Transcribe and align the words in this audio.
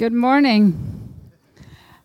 Good 0.00 0.14
morning. 0.14 1.12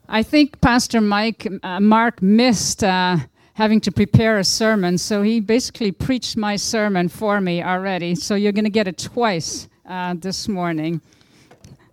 I 0.10 0.22
think 0.22 0.60
Pastor 0.60 1.00
Mike 1.00 1.48
uh, 1.64 1.80
Mark 1.80 2.22
missed 2.22 2.84
uh, 2.84 3.16
having 3.54 3.80
to 3.80 3.90
prepare 3.90 4.38
a 4.38 4.44
sermon, 4.44 4.98
so 4.98 5.22
he 5.22 5.40
basically 5.40 5.94
preached 5.94 6.36
my 6.36 6.58
sermon 6.58 7.08
for 7.08 7.40
me 7.40 7.64
already. 7.64 8.14
So 8.16 8.36
you're 8.36 8.52
going 8.52 8.66
to 8.66 8.70
get 8.70 8.90
it 8.90 8.98
twice 8.98 9.70
uh, 9.88 10.14
this 10.18 10.50
morning. 10.50 11.00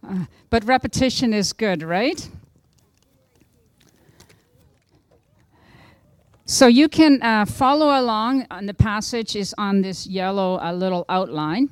Uh, 0.02 0.24
but 0.50 0.64
repetition 0.64 1.32
is 1.32 1.52
good, 1.52 1.84
right? 1.84 2.28
So 6.46 6.66
you 6.66 6.88
can 6.88 7.22
uh, 7.22 7.44
follow 7.44 8.00
along, 8.00 8.48
and 8.50 8.68
the 8.68 8.74
passage 8.74 9.36
is 9.36 9.54
on 9.56 9.82
this 9.82 10.08
yellow 10.08 10.58
uh, 10.58 10.72
little 10.72 11.04
outline. 11.08 11.70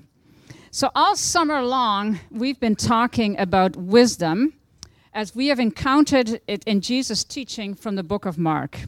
So, 0.73 0.89
all 0.95 1.17
summer 1.17 1.63
long, 1.63 2.21
we've 2.31 2.61
been 2.61 2.77
talking 2.77 3.37
about 3.41 3.75
wisdom 3.75 4.55
as 5.13 5.35
we 5.35 5.49
have 5.49 5.59
encountered 5.59 6.41
it 6.47 6.63
in 6.63 6.81
Jesus' 6.81 7.25
teaching 7.25 7.75
from 7.75 7.97
the 7.97 8.05
book 8.05 8.25
of 8.25 8.39
Mark. 8.39 8.83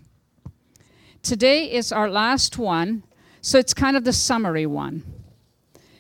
Today 1.25 1.69
is 1.73 1.91
our 1.91 2.09
last 2.09 2.57
one, 2.57 3.03
so 3.41 3.59
it's 3.59 3.75
kind 3.75 3.97
of 3.97 4.05
the 4.05 4.13
summary 4.13 4.65
one. 4.65 5.03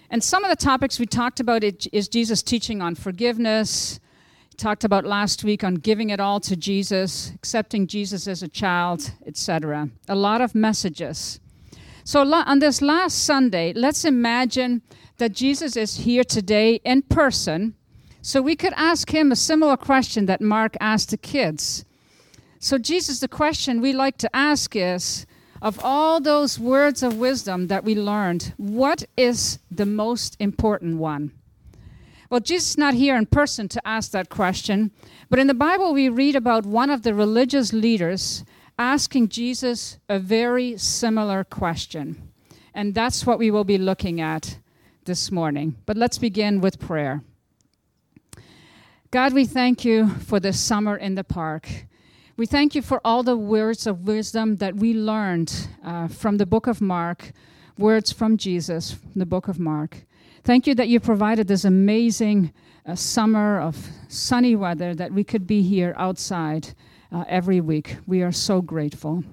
And 0.09 0.23
some 0.23 0.45
of 0.45 0.51
the 0.51 0.65
topics 0.65 1.01
we 1.01 1.07
talked 1.07 1.41
about 1.41 1.65
is 1.65 2.07
Jesus' 2.07 2.45
teaching 2.45 2.81
on 2.81 2.95
forgiveness. 2.95 3.99
talked 4.57 4.85
about 4.85 5.05
last 5.05 5.43
week 5.43 5.65
on 5.65 5.75
giving 5.75 6.11
it 6.11 6.21
all 6.21 6.39
to 6.39 6.55
Jesus, 6.55 7.33
accepting 7.35 7.89
Jesus 7.89 8.29
as 8.29 8.41
a 8.41 8.49
child, 8.49 9.11
etc. 9.27 9.89
A 10.09 10.15
lot 10.15 10.41
of 10.41 10.55
messages. 10.55 11.41
So 12.05 12.21
on 12.33 12.59
this 12.59 12.83
last 12.83 13.25
Sunday, 13.25 13.73
let's 13.75 14.05
imagine 14.05 14.83
that 15.19 15.33
Jesus 15.33 15.77
is 15.77 15.99
here 15.99 16.25
today 16.25 16.81
in 16.85 17.03
person, 17.03 17.75
so 18.23 18.43
we 18.43 18.57
could 18.57 18.73
ask 18.77 19.11
him 19.15 19.31
a 19.31 19.37
similar 19.37 19.77
question 19.77 20.27
that 20.27 20.41
Mark 20.41 20.77
asked 20.81 21.11
the 21.11 21.17
kids. 21.17 21.85
So, 22.59 22.79
Jesus, 22.79 23.21
the 23.21 23.29
question 23.29 23.81
we 23.81 23.93
like 23.93 24.17
to 24.19 24.31
ask 24.35 24.77
is 24.77 25.27
of 25.61 25.79
all 25.83 26.21
those 26.21 26.59
words 26.59 27.03
of 27.03 27.19
wisdom 27.19 27.69
that 27.69 27.85
we 27.85 27.95
learned, 27.95 28.53
what 28.57 29.05
is 29.17 29.59
the 29.71 29.87
most 29.87 30.37
important 30.41 30.99
one? 30.99 31.33
Well, 32.31 32.41
Jesus 32.41 32.71
is 32.71 32.79
not 32.79 32.95
here 32.95 33.17
in 33.17 33.27
person 33.27 33.69
to 33.69 33.87
ask 33.87 34.11
that 34.13 34.29
question, 34.29 34.91
but 35.29 35.39
in 35.39 35.49
the 35.49 35.55
Bible 35.55 35.93
we 35.93 36.09
read 36.09 36.35
about 36.35 36.65
one 36.65 36.91
of 36.91 37.03
the 37.03 37.15
religious 37.15 37.73
leaders 37.73 38.45
asking 38.79 39.29
Jesus 39.29 39.99
a 40.09 40.19
very 40.19 40.77
similar 40.77 41.45
question. 41.45 42.31
And 42.75 42.95
that's 42.95 43.27
what 43.27 43.39
we 43.39 43.51
will 43.51 43.65
be 43.65 43.79
looking 43.79 44.21
at 44.21 44.59
this 45.05 45.31
morning. 45.31 45.77
But 45.87 45.97
let's 45.97 46.19
begin 46.19 46.61
with 46.61 46.79
prayer. 46.79 47.23
God, 49.11 49.35
we 49.35 49.45
thank 49.45 49.85
you 49.85 50.09
for 50.09 50.41
this 50.41 50.59
summer 50.59 50.97
in 50.97 51.17
the 51.17 51.25
park. 51.25 51.69
We 52.37 52.47
thank 52.47 52.75
you 52.75 52.81
for 52.81 53.01
all 53.05 53.23
the 53.23 53.37
words 53.37 53.87
of 53.87 54.07
wisdom 54.07 54.57
that 54.57 54.77
we 54.77 54.95
learned 54.95 55.69
uh, 55.85 56.09
from 56.09 56.39
the 56.39 56.47
book 56.47 56.67
of 56.67 56.81
Mark, 56.81 57.33
words 57.77 58.11
from 58.11 58.39
Jesus, 58.39 58.93
from 58.93 59.13
the 59.17 59.27
book 59.27 59.49
of 59.49 59.59
Mark. 59.59 60.07
Thank 60.45 60.67
you 60.67 60.75
that 60.77 60.89
you 60.89 60.99
provided 60.99 61.47
this 61.47 61.65
amazing 61.65 62.53
uh, 62.87 62.95
summer 62.95 63.61
of 63.61 63.91
sunny 64.09 64.57
weather 64.57 64.95
that 64.95 65.13
we 65.13 65.25
could 65.25 65.47
be 65.47 65.63
here 65.63 65.95
outside 65.99 66.75
uh, 67.13 67.25
every 67.29 67.61
week. 67.61 67.97
We 68.07 68.23
are 68.23 68.33
so 68.33 68.63
grateful. 68.63 69.25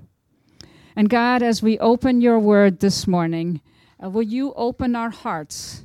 And 0.95 1.09
God, 1.09 1.41
as 1.41 1.63
we 1.63 1.79
open 1.79 2.21
your 2.21 2.39
word 2.39 2.79
this 2.79 3.07
morning, 3.07 3.61
uh, 4.03 4.09
will 4.09 4.23
you 4.23 4.53
open 4.53 4.95
our 4.95 5.09
hearts 5.09 5.83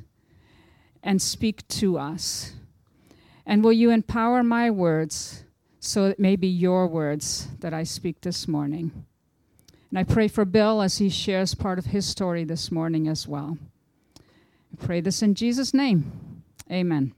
and 1.01 1.21
speak 1.21 1.67
to 1.69 1.97
us? 1.97 2.53
And 3.45 3.63
will 3.63 3.73
you 3.73 3.91
empower 3.91 4.43
my 4.43 4.69
words 4.71 5.43
so 5.79 6.05
it 6.05 6.19
may 6.19 6.35
be 6.35 6.47
your 6.47 6.87
words 6.87 7.47
that 7.59 7.73
I 7.73 7.83
speak 7.83 8.21
this 8.21 8.47
morning? 8.47 9.05
And 9.89 9.99
I 9.99 10.03
pray 10.03 10.27
for 10.27 10.43
Bill 10.43 10.81
as 10.81 10.97
he 10.97 11.09
shares 11.09 11.55
part 11.55 11.79
of 11.79 11.85
his 11.85 12.05
story 12.05 12.43
this 12.43 12.71
morning 12.71 13.07
as 13.07 13.27
well. 13.27 13.57
I 14.17 14.85
pray 14.85 14.99
this 14.99 15.21
in 15.21 15.35
Jesus' 15.35 15.73
name. 15.73 16.43
Amen. 16.69 17.13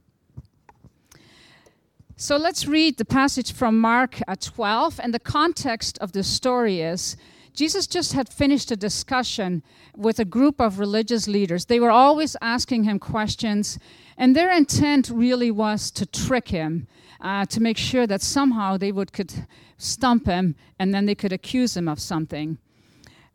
So 2.20 2.36
let's 2.36 2.66
read 2.66 2.96
the 2.96 3.04
passage 3.04 3.52
from 3.52 3.78
Mark 3.78 4.20
uh, 4.26 4.34
12. 4.34 4.98
And 5.00 5.14
the 5.14 5.20
context 5.20 5.98
of 6.00 6.10
the 6.10 6.24
story 6.24 6.80
is 6.80 7.16
Jesus 7.54 7.86
just 7.86 8.12
had 8.12 8.28
finished 8.28 8.72
a 8.72 8.76
discussion 8.76 9.62
with 9.96 10.18
a 10.18 10.24
group 10.24 10.60
of 10.60 10.80
religious 10.80 11.28
leaders. 11.28 11.66
They 11.66 11.78
were 11.78 11.92
always 11.92 12.36
asking 12.42 12.82
him 12.82 12.98
questions, 12.98 13.78
and 14.16 14.34
their 14.34 14.50
intent 14.50 15.10
really 15.10 15.52
was 15.52 15.92
to 15.92 16.06
trick 16.06 16.48
him, 16.48 16.88
uh, 17.20 17.46
to 17.46 17.60
make 17.60 17.78
sure 17.78 18.04
that 18.08 18.20
somehow 18.20 18.76
they 18.76 18.90
would 18.90 19.12
could 19.12 19.46
stump 19.76 20.26
him, 20.26 20.56
and 20.76 20.92
then 20.92 21.06
they 21.06 21.14
could 21.14 21.32
accuse 21.32 21.76
him 21.76 21.86
of 21.86 22.00
something. 22.00 22.58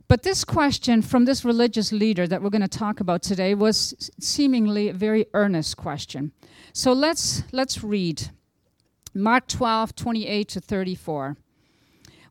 But 0.10 0.24
this 0.24 0.44
question 0.44 1.02
from 1.02 1.24
this 1.24 1.46
religious 1.46 1.94
leader 1.94 2.28
that 2.28 2.44
we're 2.44 2.50
going 2.50 2.70
to 2.70 2.78
talk 2.80 3.00
about 3.00 3.24
today 3.24 3.56
was 3.56 4.12
seemingly 4.20 4.90
a 4.90 4.94
very 4.94 5.26
earnest 5.34 5.78
question. 5.78 6.34
So 6.74 6.92
let's 6.92 7.44
let's 7.54 7.82
read 7.82 8.30
Mark 9.16 9.48
12, 9.48 9.96
28 9.96 10.48
to 10.50 10.60
34. 10.60 11.38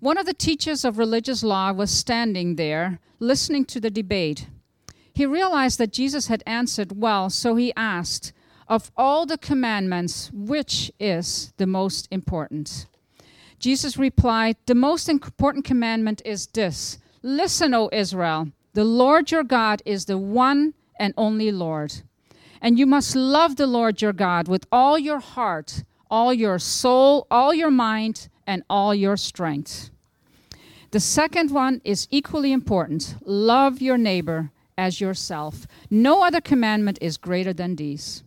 One 0.01 0.19
of 0.19 0.27
the 0.27 0.35
teachers 0.35 0.85
of 0.85 0.99
religious 0.99 1.45
law 1.45 1.73
was 1.73 1.93
standing 1.93 2.57
there, 2.57 2.99
listening 3.21 3.65
to 3.67 3.81
the 3.81 3.91
debate. 3.91 4.49
He 5.15 5.25
realized 5.25 5.79
that 5.79 5.93
Jesus 5.93 6.27
had 6.27 6.43
answered 6.45 7.01
well, 7.01 7.31
so 7.31 7.55
he 7.55 7.73
asked, 7.77 8.33
Of 8.67 8.91
all 8.97 9.27
the 9.27 9.39
commandments, 9.39 10.31
which 10.33 10.91
is 10.99 11.53
the 11.57 11.67
most 11.67 12.09
important? 12.11 12.87
Jesus 13.61 13.97
replied, 13.97 14.57
The 14.67 14.75
most 14.75 15.09
important 15.09 15.65
commandment 15.65 16.21
is 16.25 16.49
this 16.49 16.99
Listen, 17.23 17.75
O 17.75 17.89
Israel, 17.93 18.49
the 18.75 18.85
Lord 18.85 19.31
your 19.31 19.45
God 19.45 19.83
is 19.87 20.07
the 20.07 20.19
one 20.19 20.75
and 20.99 21.15
only 21.17 21.53
Lord. 21.53 22.03
And 22.61 22.77
you 22.77 22.87
must 22.87 23.15
love 23.15 23.55
the 23.55 23.69
Lord 23.69 24.03
your 24.03 24.13
God 24.13 24.49
with 24.49 24.67
all 24.73 24.99
your 24.99 25.21
heart, 25.21 25.85
all 26.13 26.35
your 26.35 26.59
soul, 26.59 27.27
all 27.31 27.55
your 27.55 27.71
mind, 27.71 28.29
and 28.47 28.63
all 28.69 28.95
your 28.95 29.17
strength. 29.17 29.89
The 30.91 31.01
second 31.01 31.51
one 31.51 31.81
is 31.85 32.07
equally 32.11 32.53
important 32.53 33.17
love 33.25 33.81
your 33.81 33.97
neighbor 33.97 34.51
as 34.77 35.01
yourself. 35.01 35.67
No 35.89 36.23
other 36.23 36.43
commandment 36.43 36.99
is 37.01 37.17
greater 37.17 37.55
than 37.55 37.77
these. 37.77 38.23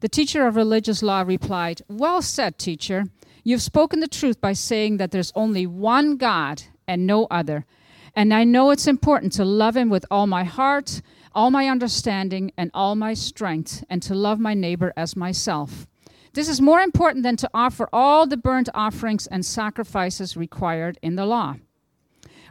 The 0.00 0.08
teacher 0.08 0.46
of 0.46 0.54
religious 0.54 1.02
law 1.02 1.22
replied, 1.22 1.80
Well 1.88 2.20
said, 2.20 2.58
teacher. 2.58 3.06
You've 3.42 3.62
spoken 3.62 4.00
the 4.00 4.06
truth 4.06 4.38
by 4.38 4.52
saying 4.52 4.98
that 4.98 5.10
there's 5.10 5.32
only 5.34 5.66
one 5.66 6.18
God 6.18 6.64
and 6.86 7.06
no 7.06 7.26
other. 7.30 7.64
And 8.14 8.34
I 8.34 8.44
know 8.44 8.70
it's 8.70 8.86
important 8.86 9.32
to 9.34 9.44
love 9.46 9.78
him 9.78 9.88
with 9.88 10.04
all 10.10 10.26
my 10.26 10.44
heart, 10.44 11.00
all 11.34 11.50
my 11.50 11.68
understanding, 11.68 12.52
and 12.58 12.70
all 12.74 12.94
my 12.96 13.14
strength, 13.14 13.82
and 13.88 14.02
to 14.02 14.14
love 14.14 14.38
my 14.38 14.52
neighbor 14.52 14.92
as 14.94 15.16
myself. 15.16 15.86
This 16.38 16.48
is 16.48 16.60
more 16.60 16.82
important 16.82 17.24
than 17.24 17.36
to 17.38 17.50
offer 17.52 17.88
all 17.92 18.24
the 18.24 18.36
burnt 18.36 18.68
offerings 18.72 19.26
and 19.26 19.44
sacrifices 19.44 20.36
required 20.36 20.96
in 21.02 21.16
the 21.16 21.26
law. 21.26 21.56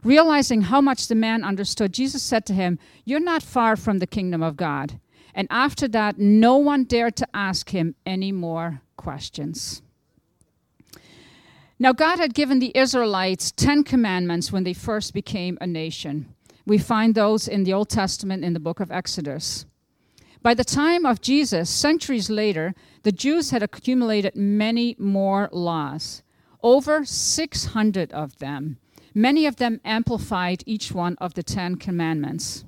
Realizing 0.04 0.64
how 0.64 0.82
much 0.82 1.08
the 1.08 1.16
man 1.16 1.42
understood, 1.46 1.94
Jesus 1.94 2.22
said 2.22 2.46
to 2.48 2.54
him, 2.54 2.80
You're 3.06 3.22
not 3.22 3.42
far 3.42 3.78
from 3.78 4.00
the 4.00 4.06
kingdom 4.06 4.44
of 4.44 4.58
God. 4.58 5.00
And 5.34 5.48
after 5.50 5.88
that, 5.88 6.20
no 6.20 6.58
one 6.58 6.84
dared 6.84 7.16
to 7.16 7.28
ask 7.34 7.70
him 7.70 7.96
any 8.06 8.34
more 8.34 8.82
questions. 8.98 9.82
Now, 11.80 11.94
God 11.94 12.20
had 12.20 12.34
given 12.34 12.60
the 12.60 12.76
Israelites 12.76 13.54
10 13.56 13.86
commandments 13.86 14.52
when 14.52 14.66
they 14.66 14.74
first 14.74 15.14
became 15.14 15.58
a 15.62 15.66
nation. 15.66 16.36
We 16.66 16.78
find 16.78 17.16
those 17.16 17.48
in 17.48 17.64
the 17.64 17.72
Old 17.72 17.88
Testament 17.88 18.44
in 18.44 18.52
the 18.52 18.60
book 18.60 18.82
of 18.82 18.92
Exodus. 18.92 19.66
By 20.42 20.54
the 20.54 20.64
time 20.64 21.06
of 21.06 21.22
Jesus, 21.22 21.70
centuries 21.70 22.30
later, 22.30 22.74
the 23.04 23.12
Jews 23.12 23.52
had 23.52 23.64
accumulated 23.64 24.36
many 24.36 24.96
more 25.00 25.50
laws, 25.52 26.24
over 26.62 27.06
600 27.06 28.12
of 28.12 28.38
them 28.40 28.78
Many 29.18 29.48
of 29.48 29.56
them 29.56 29.82
amplified 29.84 30.62
each 30.68 30.92
one 30.92 31.16
of 31.20 31.34
the 31.34 31.42
Ten 31.42 31.78
Commandments. 31.78 32.66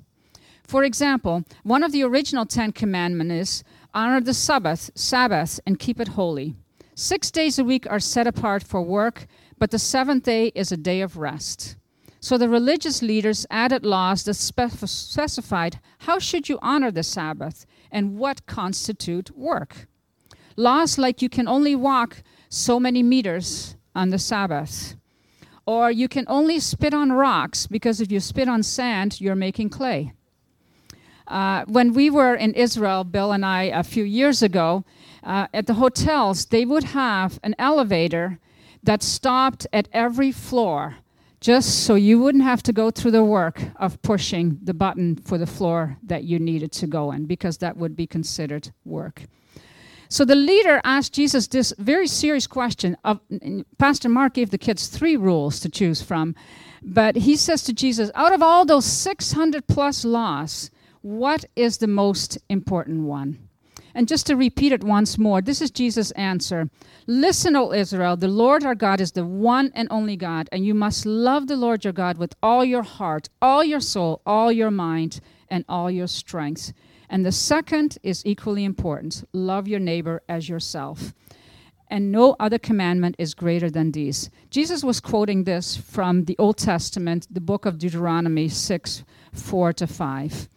For 0.64 0.82
example, 0.82 1.44
one 1.62 1.84
of 1.84 1.92
the 1.92 2.02
original 2.02 2.44
Ten 2.44 2.72
Commandments 2.72 3.32
is 3.32 3.64
honor 3.94 4.20
the 4.20 4.34
Sabbath, 4.34 4.90
Sabbath, 4.96 5.60
and 5.64 5.78
keep 5.78 6.00
it 6.00 6.08
holy. 6.18 6.56
Six 6.96 7.30
days 7.30 7.60
a 7.60 7.64
week 7.64 7.86
are 7.88 8.00
set 8.00 8.26
apart 8.26 8.64
for 8.64 8.82
work, 8.82 9.28
but 9.60 9.70
the 9.70 9.78
seventh 9.78 10.24
day 10.24 10.48
is 10.56 10.72
a 10.72 10.76
day 10.76 11.02
of 11.02 11.16
rest. 11.16 11.76
So 12.20 12.36
the 12.36 12.48
religious 12.48 13.02
leaders 13.02 13.46
added 13.50 13.84
laws 13.84 14.24
that 14.24 14.34
specified 14.34 15.80
how 16.00 16.18
should 16.18 16.48
you 16.48 16.58
honor 16.60 16.90
the 16.90 17.02
Sabbath 17.02 17.66
and 17.90 18.18
what 18.18 18.46
constitute 18.46 19.36
work. 19.36 19.88
Laws 20.56 20.98
like 20.98 21.22
you 21.22 21.28
can 21.28 21.48
only 21.48 21.74
walk 21.74 22.22
so 22.48 22.78
many 22.78 23.02
meters 23.02 23.76
on 23.94 24.10
the 24.10 24.18
Sabbath. 24.18 24.96
Or 25.66 25.90
you 25.90 26.08
can 26.08 26.24
only 26.28 26.60
spit 26.60 26.92
on 26.92 27.12
rocks 27.12 27.66
because 27.66 28.00
if 28.00 28.12
you 28.12 28.20
spit 28.20 28.48
on 28.48 28.62
sand, 28.62 29.20
you're 29.20 29.34
making 29.34 29.70
clay. 29.70 30.12
Uh, 31.26 31.64
when 31.66 31.92
we 31.94 32.10
were 32.10 32.34
in 32.34 32.52
Israel, 32.54 33.04
Bill 33.04 33.32
and 33.32 33.46
I, 33.46 33.62
a 33.64 33.82
few 33.82 34.04
years 34.04 34.42
ago, 34.42 34.84
Uh, 35.22 35.46
at 35.52 35.66
the 35.66 35.74
hotels, 35.74 36.46
they 36.46 36.64
would 36.64 36.84
have 36.94 37.38
an 37.42 37.54
elevator 37.58 38.38
that 38.82 39.02
stopped 39.02 39.66
at 39.70 39.86
every 39.92 40.32
floor 40.32 40.96
just 41.40 41.84
so 41.84 41.94
you 41.94 42.20
wouldn't 42.20 42.44
have 42.44 42.62
to 42.62 42.72
go 42.72 42.90
through 42.90 43.12
the 43.12 43.24
work 43.24 43.62
of 43.76 44.00
pushing 44.02 44.58
the 44.62 44.74
button 44.74 45.16
for 45.16 45.38
the 45.38 45.46
floor 45.46 45.96
that 46.02 46.24
you 46.24 46.38
needed 46.38 46.70
to 46.72 46.86
go 46.86 47.12
in, 47.12 47.24
because 47.24 47.58
that 47.58 47.76
would 47.76 47.96
be 47.96 48.06
considered 48.06 48.70
work. 48.84 49.22
So 50.08 50.24
the 50.24 50.34
leader 50.34 50.80
asked 50.84 51.14
Jesus 51.14 51.46
this 51.46 51.72
very 51.78 52.08
serious 52.08 52.46
question. 52.46 52.96
Of, 53.04 53.20
Pastor 53.78 54.08
Mark 54.08 54.34
gave 54.34 54.50
the 54.50 54.58
kids 54.58 54.88
three 54.88 55.16
rules 55.16 55.60
to 55.60 55.68
choose 55.68 56.02
from, 56.02 56.34
but 56.82 57.14
he 57.16 57.36
says 57.36 57.62
to 57.64 57.72
Jesus, 57.72 58.10
out 58.14 58.32
of 58.32 58.42
all 58.42 58.64
those 58.64 58.84
600 58.84 59.66
plus 59.66 60.04
laws, 60.04 60.70
what 61.02 61.44
is 61.54 61.78
the 61.78 61.86
most 61.86 62.38
important 62.48 63.02
one? 63.04 63.49
And 63.94 64.08
just 64.08 64.26
to 64.26 64.36
repeat 64.36 64.72
it 64.72 64.84
once 64.84 65.18
more, 65.18 65.40
this 65.40 65.60
is 65.60 65.70
Jesus' 65.70 66.10
answer. 66.12 66.68
Listen, 67.06 67.56
O 67.56 67.72
Israel, 67.72 68.16
the 68.16 68.28
Lord 68.28 68.64
our 68.64 68.74
God 68.74 69.00
is 69.00 69.12
the 69.12 69.24
one 69.24 69.72
and 69.74 69.88
only 69.90 70.16
God, 70.16 70.48
and 70.52 70.64
you 70.64 70.74
must 70.74 71.06
love 71.06 71.46
the 71.46 71.56
Lord 71.56 71.84
your 71.84 71.92
God 71.92 72.18
with 72.18 72.34
all 72.42 72.64
your 72.64 72.82
heart, 72.82 73.28
all 73.42 73.64
your 73.64 73.80
soul, 73.80 74.22
all 74.24 74.52
your 74.52 74.70
mind, 74.70 75.20
and 75.48 75.64
all 75.68 75.90
your 75.90 76.06
strength. 76.06 76.72
And 77.08 77.26
the 77.26 77.32
second 77.32 77.98
is 78.02 78.24
equally 78.24 78.64
important 78.64 79.24
love 79.32 79.66
your 79.66 79.80
neighbor 79.80 80.22
as 80.28 80.48
yourself. 80.48 81.12
And 81.88 82.12
no 82.12 82.36
other 82.38 82.58
commandment 82.58 83.16
is 83.18 83.34
greater 83.34 83.68
than 83.68 83.90
these. 83.90 84.30
Jesus 84.48 84.84
was 84.84 85.00
quoting 85.00 85.42
this 85.42 85.76
from 85.76 86.26
the 86.26 86.38
Old 86.38 86.56
Testament, 86.56 87.26
the 87.28 87.40
book 87.40 87.66
of 87.66 87.78
Deuteronomy 87.78 88.48
6 88.48 89.02
4 89.34 89.72
to 89.72 89.86
5. 89.88 90.48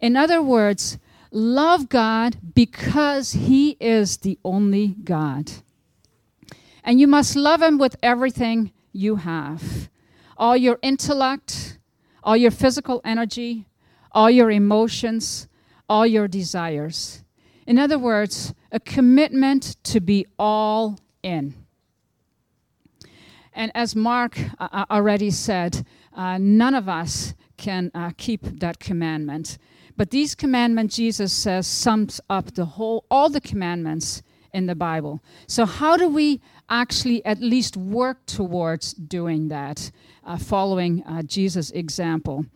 In 0.00 0.16
other 0.16 0.42
words, 0.42 0.98
love 1.32 1.88
God 1.88 2.36
because 2.54 3.32
He 3.32 3.76
is 3.80 4.18
the 4.18 4.38
only 4.44 4.88
God. 5.02 5.50
And 6.84 7.00
you 7.00 7.06
must 7.06 7.34
love 7.34 7.62
Him 7.62 7.78
with 7.78 7.96
everything 8.02 8.72
you 8.92 9.16
have 9.16 9.88
all 10.36 10.56
your 10.56 10.78
intellect, 10.82 11.78
all 12.24 12.36
your 12.36 12.50
physical 12.50 13.00
energy, 13.04 13.66
all 14.10 14.28
your 14.28 14.50
emotions, 14.50 15.46
all 15.88 16.06
your 16.06 16.26
desires. 16.26 17.22
In 17.66 17.78
other 17.78 17.98
words, 17.98 18.52
a 18.72 18.80
commitment 18.80 19.76
to 19.84 20.00
be 20.00 20.26
all 20.38 20.98
in. 21.22 21.54
And 23.54 23.70
as 23.74 23.94
Mark 23.94 24.36
uh, 24.58 24.68
uh 24.72 24.84
already 24.90 25.30
said, 25.30 25.86
uh, 26.14 26.38
none 26.38 26.74
of 26.74 26.88
us 26.88 27.34
can 27.56 27.90
uh, 27.94 28.10
keep 28.16 28.42
that 28.42 28.80
commandment. 28.80 29.58
But 29.96 30.10
these 30.10 30.34
commandments, 30.34 30.96
Jesus 30.96 31.32
says, 31.32 31.66
sums 31.66 32.20
up 32.30 32.54
the 32.54 32.64
whole, 32.64 33.04
all 33.10 33.28
the 33.28 33.40
commandments 33.40 34.22
in 34.52 34.66
the 34.66 34.74
Bible. 34.74 35.22
So, 35.46 35.64
how 35.64 35.96
do 35.96 36.08
we 36.08 36.40
actually 36.68 37.24
at 37.24 37.40
least 37.40 37.76
work 37.76 38.24
towards 38.26 38.92
doing 38.94 39.48
that, 39.48 39.90
uh, 40.24 40.38
following 40.38 41.02
uh, 41.04 41.22
Jesus' 41.22 41.70
example? 41.70 42.46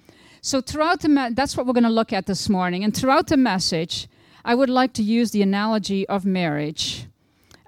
So, 0.41 0.61
throughout 0.61 1.01
the 1.01 1.09
me- 1.09 1.31
that's 1.33 1.57
what 1.57 1.67
we're 1.67 1.73
going 1.73 1.85
to 1.85 1.91
look 1.91 2.13
at 2.13 2.27
this 2.27 2.49
morning. 2.49 2.85
And 2.85 2.97
throughout 2.97 3.29
the 3.29 3.37
message, 3.37 4.09
I 4.45 4.55
would 4.55 4.71
like 4.71 4.93
to 4.95 5.03
use 5.03 5.31
the 5.31 5.43
analogy 5.43 6.07
of 6.09 6.25
marriage. 6.25 7.07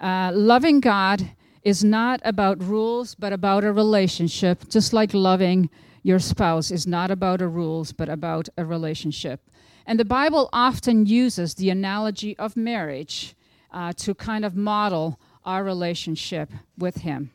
Uh, 0.01 0.31
loving 0.33 0.81
God 0.81 1.31
is 1.65 1.83
not 1.83 2.21
about 2.25 2.63
rules, 2.63 3.15
but 3.15 3.33
about 3.33 3.65
a 3.65 3.73
relationship, 3.73 4.69
just 4.69 4.93
like 4.93 5.13
loving 5.13 5.71
your 6.03 6.19
spouse 6.19 6.71
is 6.71 6.87
not 6.87 7.11
about 7.11 7.43
a 7.43 7.49
rules, 7.49 7.93
but 7.93 8.09
about 8.09 8.49
a 8.57 8.65
relationship. 8.65 9.41
And 9.89 9.99
the 9.99 10.05
Bible 10.05 10.51
often 10.53 11.07
uses 11.07 11.55
the 11.55 11.71
analogy 11.71 12.37
of 12.37 12.59
marriage 12.59 13.35
uh, 13.73 13.95
to 13.95 14.15
kind 14.15 14.45
of 14.45 14.55
model 14.55 15.19
our 15.47 15.65
relationship 15.65 16.51
with 16.77 16.97
Him. 16.99 17.31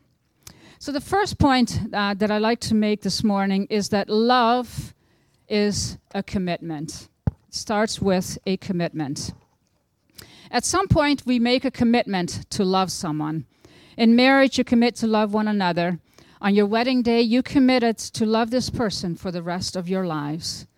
So, 0.78 0.92
the 0.92 1.00
first 1.00 1.40
point 1.40 1.80
uh, 1.92 2.14
that 2.14 2.30
I 2.30 2.38
like 2.38 2.60
to 2.60 2.74
make 2.76 3.02
this 3.02 3.24
morning 3.24 3.66
is 3.70 3.88
that 3.88 4.08
love 4.08 4.94
is 5.48 5.98
a 6.14 6.22
commitment. 6.22 7.08
It 7.26 7.54
starts 7.54 8.00
with 8.00 8.38
a 8.46 8.56
commitment. 8.58 9.32
At 10.48 10.64
some 10.64 10.86
point, 10.86 11.24
we 11.26 11.40
make 11.40 11.64
a 11.64 11.72
commitment 11.72 12.48
to 12.50 12.64
love 12.64 12.92
someone. 12.92 13.46
In 13.96 14.14
marriage, 14.14 14.58
you 14.58 14.62
commit 14.62 14.94
to 14.96 15.08
love 15.08 15.34
one 15.34 15.48
another. 15.48 15.98
On 16.40 16.54
your 16.54 16.66
wedding 16.66 17.02
day, 17.02 17.20
you 17.20 17.42
committed 17.42 17.98
to 17.98 18.24
love 18.24 18.52
this 18.52 18.70
person 18.70 19.16
for 19.16 19.32
the 19.32 19.42
rest 19.42 19.74
of 19.74 19.88
your 19.88 20.06
lives. 20.06 20.68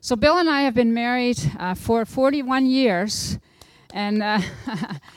So, 0.00 0.14
Bill 0.14 0.38
and 0.38 0.48
I 0.48 0.62
have 0.62 0.74
been 0.74 0.92
married 0.94 1.38
uh, 1.58 1.74
for 1.74 2.04
41 2.04 2.66
years. 2.66 3.38
And 3.92 4.22
uh, 4.22 4.40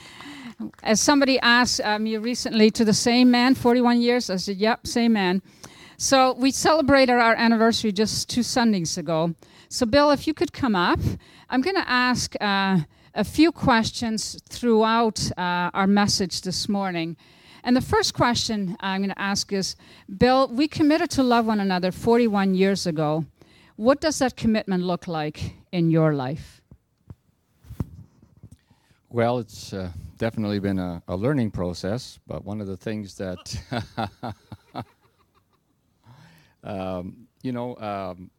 as 0.84 1.02
somebody 1.02 1.40
asked 1.40 1.82
me 2.00 2.18
recently 2.18 2.72
to 2.72 2.86
the 2.86 2.94
same 2.94 3.30
man, 3.30 3.56
41 3.56 4.02
years, 4.02 4.30
I 4.30 4.38
said, 4.38 4.58
Yep, 4.58 4.88
same 4.88 5.14
man. 5.14 5.42
So, 5.98 6.34
we 6.34 6.52
celebrated 6.52 7.14
our 7.14 7.36
anniversary 7.36 7.92
just 7.92 8.30
two 8.30 8.44
Sundays 8.44 8.98
ago. 8.98 9.36
So, 9.68 9.86
Bill, 9.86 10.12
if 10.12 10.26
you 10.26 10.34
could 10.34 10.54
come 10.54 10.76
up, 10.76 11.00
I'm 11.50 11.62
going 11.62 11.76
to 11.76 11.88
ask 11.88 12.36
uh, 12.42 12.80
a 13.14 13.24
few 13.24 13.52
questions 13.52 14.42
throughout 14.50 15.30
uh, 15.38 15.70
our 15.74 15.88
message 15.88 16.42
this 16.42 16.70
morning. 16.70 17.18
And 17.64 17.76
the 17.76 17.82
first 17.82 18.14
question 18.14 18.78
I'm 18.80 19.02
going 19.02 19.10
to 19.10 19.22
ask 19.22 19.52
is 19.52 19.76
Bill, 20.18 20.48
we 20.48 20.68
committed 20.68 21.10
to 21.12 21.24
love 21.24 21.46
one 21.46 21.60
another 21.60 21.92
41 21.92 22.56
years 22.56 22.88
ago. 22.88 23.26
What 23.80 24.02
does 24.02 24.20
that 24.20 24.36
commitment 24.36 24.84
look 24.84 25.08
like 25.08 25.54
in 25.72 25.90
your 25.90 26.14
life? 26.14 26.62
Well, 29.10 29.38
it's 29.40 29.72
uh, 29.72 29.92
definitely 30.18 30.60
been 30.60 30.80
a, 30.80 31.02
a, 31.08 31.16
learning 31.16 31.52
process, 31.52 32.20
but 32.28 32.44
one 32.44 32.60
of 32.60 32.68
the 32.68 32.76
things 32.76 33.16
that, 33.16 33.58
um, 36.66 37.26
you 37.42 37.54
know, 37.54 37.78
um, 37.78 38.30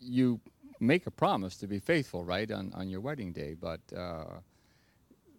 you 0.00 0.40
make 0.80 1.06
a 1.06 1.10
promise 1.10 1.58
to 1.58 1.66
be 1.66 1.78
faithful, 1.78 2.24
right, 2.24 2.50
on, 2.50 2.72
on 2.74 2.88
your 2.88 3.00
wedding 3.00 3.32
day, 3.32 3.54
but 3.60 3.80
uh, 3.94 4.38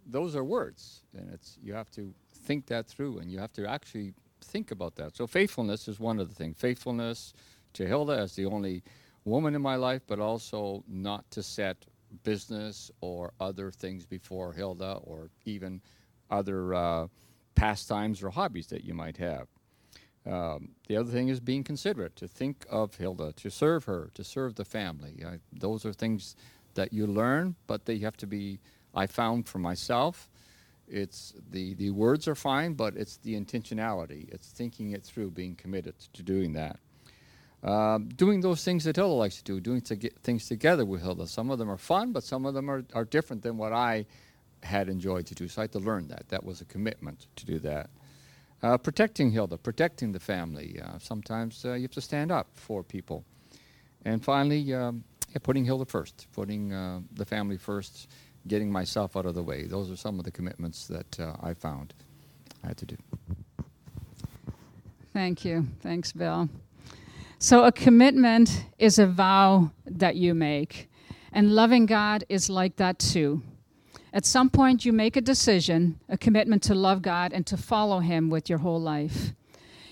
those 0.06 0.36
are 0.36 0.44
words, 0.44 1.02
and 1.18 1.28
it's 1.34 1.58
you 1.64 1.74
have 1.74 1.90
to 1.90 2.14
think 2.44 2.68
that 2.68 2.86
through, 2.86 3.18
and 3.18 3.32
you 3.32 3.40
have 3.40 3.54
to 3.54 3.68
actually 3.68 4.14
think 4.42 4.70
about 4.70 4.94
that. 4.98 5.16
So 5.16 5.26
faithfulness 5.26 5.88
is 5.88 6.00
one 6.00 6.20
of 6.20 6.30
the 6.30 6.36
things. 6.36 6.56
Faithfulness 6.60 7.34
to 7.74 7.88
Hilda 7.88 8.14
as 8.14 8.36
the 8.36 8.46
only 8.46 8.84
woman 9.26 9.56
in 9.56 9.62
my 9.62 9.76
life, 9.76 10.02
but 10.08 10.20
also 10.20 10.84
not 10.88 11.30
to 11.32 11.44
set 11.44 11.86
business 12.24 12.92
or 13.02 13.34
other 13.40 13.72
things 13.72 14.06
before 14.06 14.54
Hilda 14.54 15.00
or 15.04 15.30
even 15.46 15.82
other 16.30 16.74
uh, 16.74 17.08
pastimes 17.56 18.24
or 18.24 18.30
hobbies 18.30 18.68
that 18.68 18.84
you 18.84 18.94
might 18.94 19.18
have. 19.18 19.48
Um, 20.26 20.70
the 20.88 20.98
other 20.98 21.12
thing 21.12 21.30
is 21.30 21.40
being 21.40 21.64
considerate, 21.64 22.16
to 22.18 22.28
think 22.28 22.66
of 22.70 22.96
Hilda, 22.96 23.34
to 23.34 23.50
serve 23.50 23.86
her, 23.86 24.12
to 24.14 24.24
serve 24.24 24.56
the 24.56 24.66
family. 24.66 25.24
I, 25.26 25.40
those 25.52 25.86
are 25.86 25.94
things 25.94 26.36
that 26.76 26.94
you 26.94 27.08
learn, 27.08 27.56
but 27.68 27.86
they 27.86 27.98
have 28.00 28.18
to 28.18 28.28
be, 28.28 28.60
I 28.94 29.08
found 29.08 29.48
for 29.48 29.58
myself, 29.58 30.30
it's 30.88 31.34
the, 31.50 31.74
the 31.76 31.90
words 31.92 32.28
are 32.28 32.36
fine, 32.36 32.74
but 32.74 32.96
it's 32.98 33.18
the 33.18 33.40
intentionality. 33.40 34.32
It's 34.32 34.50
thinking 34.50 34.92
it 34.92 35.04
through, 35.04 35.32
being 35.32 35.56
committed 35.56 35.96
to 36.14 36.22
doing 36.22 36.54
that. 36.54 36.80
Um, 37.64 38.10
doing 38.10 38.42
those 38.42 38.64
things 38.64 38.86
that 38.86 38.96
Hilda 38.96 39.14
likes 39.14 39.38
to 39.38 39.44
do, 39.44 39.60
doing 39.60 39.82
to 39.82 39.96
things 40.24 40.48
together 40.48 40.84
with 40.84 41.02
Hilda. 41.02 41.28
Some 41.28 41.52
of 41.52 41.60
them 41.60 41.70
are 41.70 41.78
fun, 41.78 42.12
but 42.12 42.24
some 42.24 42.46
of 42.46 42.54
them 42.54 42.70
are, 42.70 42.84
are 42.94 43.06
different 43.06 43.44
than 43.44 43.58
what 43.58 43.72
I 43.72 44.06
had 44.64 44.90
enjoyed 44.90 45.28
to 45.28 45.36
do. 45.36 45.48
So 45.48 45.62
I 45.62 45.64
had 45.64 45.72
to 45.74 45.80
learn 45.80 46.08
that. 46.08 46.28
That 46.30 46.44
was 46.44 46.62
a 46.62 46.66
commitment 46.66 47.28
to 47.36 47.46
do 47.46 47.60
that. 47.60 47.90
Uh, 48.64 48.78
protecting 48.78 49.32
Hilda, 49.32 49.58
protecting 49.58 50.12
the 50.12 50.20
family. 50.20 50.80
Uh, 50.84 50.98
sometimes 51.00 51.64
uh, 51.66 51.74
you 51.74 51.84
have 51.84 51.92
to 51.92 52.02
stand 52.02 52.32
up 52.32 52.48
for 52.54 52.84
people. 52.84 53.24
And 54.06 54.24
finally, 54.24 54.74
um, 54.74 55.04
yeah, 55.30 55.38
putting 55.42 55.66
Hilda 55.66 55.86
first, 55.86 56.28
putting 56.32 56.74
uh, 56.74 57.02
the 57.14 57.26
family 57.26 57.58
first, 57.58 58.08
getting 58.48 58.72
myself 58.72 59.16
out 59.16 59.26
of 59.26 59.36
the 59.36 59.44
way. 59.44 59.64
Those 59.64 59.92
are 59.92 59.96
some 59.96 60.20
of 60.20 60.26
the 60.26 60.32
commitments 60.32 60.88
that 60.88 61.20
uh, 61.20 61.36
I 61.42 61.54
found 61.54 61.94
I 62.64 62.68
had 62.68 62.78
to 62.78 62.86
do. 62.86 62.98
Thank 65.14 65.44
you. 65.44 65.68
Thanks, 65.82 66.12
Bill. 66.12 66.50
So, 67.44 67.64
a 67.64 67.72
commitment 67.72 68.66
is 68.78 69.00
a 69.00 69.08
vow 69.08 69.72
that 69.88 70.16
you 70.16 70.36
make. 70.36 70.92
And 71.34 71.56
loving 71.56 71.88
God 71.88 72.24
is 72.30 72.52
like 72.52 72.76
that 72.76 73.00
too. 73.00 73.42
At 74.14 74.28
some 74.28 74.48
point, 74.52 74.86
you 74.86 74.94
make 74.94 75.16
a 75.18 75.22
decision, 75.22 76.00
a 76.08 76.20
commitment 76.20 76.62
to 76.64 76.76
love 76.76 77.02
God 77.02 77.34
and 77.34 77.44
to 77.48 77.58
follow 77.58 77.98
Him 77.98 78.30
with 78.30 78.48
your 78.48 78.60
whole 78.60 78.80
life. 78.80 79.34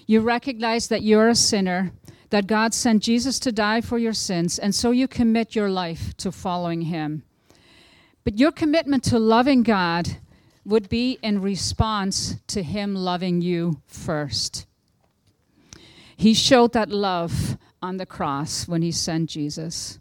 You 0.05 0.21
recognize 0.21 0.89
that 0.89 1.01
you're 1.01 1.29
a 1.29 1.33
sinner, 1.33 1.91
that 2.29 2.45
God 2.45 2.75
sent 2.75 3.01
Jesus 3.01 3.39
to 3.39 3.51
die 3.51 3.81
for 3.81 3.97
your 3.97 4.13
sins, 4.13 4.59
and 4.59 4.75
so 4.75 4.91
you 4.91 5.07
commit 5.07 5.55
your 5.55 5.71
life 5.71 6.15
to 6.17 6.31
following 6.31 6.83
Him. 6.83 7.23
But 8.23 8.37
your 8.37 8.51
commitment 8.51 9.03
to 9.05 9.17
loving 9.17 9.63
God 9.63 10.17
would 10.65 10.87
be 10.87 11.17
in 11.23 11.41
response 11.41 12.35
to 12.45 12.61
Him 12.61 12.93
loving 12.93 13.41
you 13.41 13.81
first. 13.87 14.67
He 16.19 16.33
showed 16.33 16.73
that 16.73 16.89
love 16.89 17.57
on 17.81 17.95
the 17.95 18.05
cross 18.05 18.67
when 18.67 18.81
he 18.81 18.91
sent 18.91 19.29
Jesus. 19.29 19.99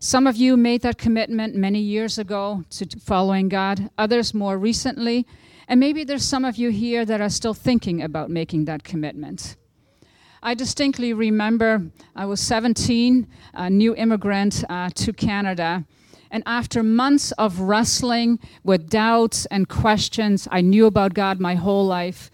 Some 0.00 0.26
of 0.26 0.34
you 0.34 0.56
made 0.56 0.82
that 0.82 0.98
commitment 0.98 1.54
many 1.54 1.78
years 1.78 2.18
ago 2.18 2.64
to 2.70 2.98
following 2.98 3.48
God, 3.48 3.88
others 3.96 4.34
more 4.34 4.58
recently, 4.58 5.24
and 5.68 5.78
maybe 5.78 6.02
there's 6.02 6.24
some 6.24 6.44
of 6.44 6.56
you 6.56 6.70
here 6.70 7.04
that 7.04 7.20
are 7.20 7.28
still 7.28 7.54
thinking 7.54 8.02
about 8.02 8.28
making 8.28 8.64
that 8.64 8.82
commitment. 8.82 9.54
I 10.42 10.54
distinctly 10.54 11.12
remember 11.12 11.92
I 12.16 12.26
was 12.26 12.40
17, 12.40 13.28
a 13.54 13.70
new 13.70 13.94
immigrant 13.94 14.64
uh, 14.68 14.90
to 14.96 15.12
Canada. 15.12 15.84
And 16.28 16.42
after 16.44 16.82
months 16.82 17.30
of 17.38 17.60
wrestling 17.60 18.40
with 18.64 18.90
doubts 18.90 19.46
and 19.46 19.68
questions, 19.68 20.48
I 20.50 20.60
knew 20.60 20.86
about 20.86 21.14
God 21.14 21.38
my 21.38 21.54
whole 21.54 21.86
life. 21.86 22.32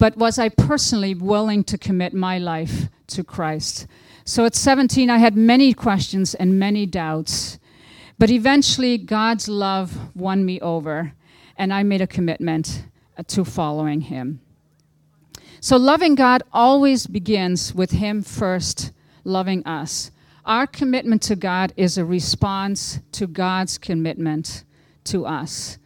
But 0.00 0.16
was 0.16 0.38
I 0.38 0.48
personally 0.48 1.14
willing 1.14 1.62
to 1.64 1.76
commit 1.76 2.14
my 2.14 2.38
life 2.38 2.88
to 3.08 3.22
Christ? 3.22 3.86
So 4.24 4.46
at 4.46 4.54
17, 4.54 5.10
I 5.10 5.18
had 5.18 5.36
many 5.36 5.74
questions 5.74 6.34
and 6.34 6.58
many 6.58 6.86
doubts. 6.86 7.58
But 8.18 8.30
eventually, 8.30 8.96
God's 8.96 9.46
love 9.46 10.14
won 10.16 10.46
me 10.46 10.58
over, 10.60 11.12
and 11.58 11.72
I 11.72 11.82
made 11.82 12.00
a 12.00 12.06
commitment 12.06 12.84
uh, 13.18 13.24
to 13.28 13.44
following 13.44 14.00
Him. 14.00 14.40
So, 15.60 15.76
loving 15.76 16.14
God 16.14 16.42
always 16.52 17.06
begins 17.06 17.74
with 17.74 17.90
Him 17.90 18.22
first 18.22 18.92
loving 19.24 19.66
us. 19.66 20.10
Our 20.46 20.66
commitment 20.66 21.20
to 21.22 21.36
God 21.36 21.72
is 21.76 21.98
a 21.98 22.04
response 22.04 23.00
to 23.12 23.26
God's 23.26 23.76
commitment 23.76 24.64
to 25.04 25.26
us. 25.26 25.78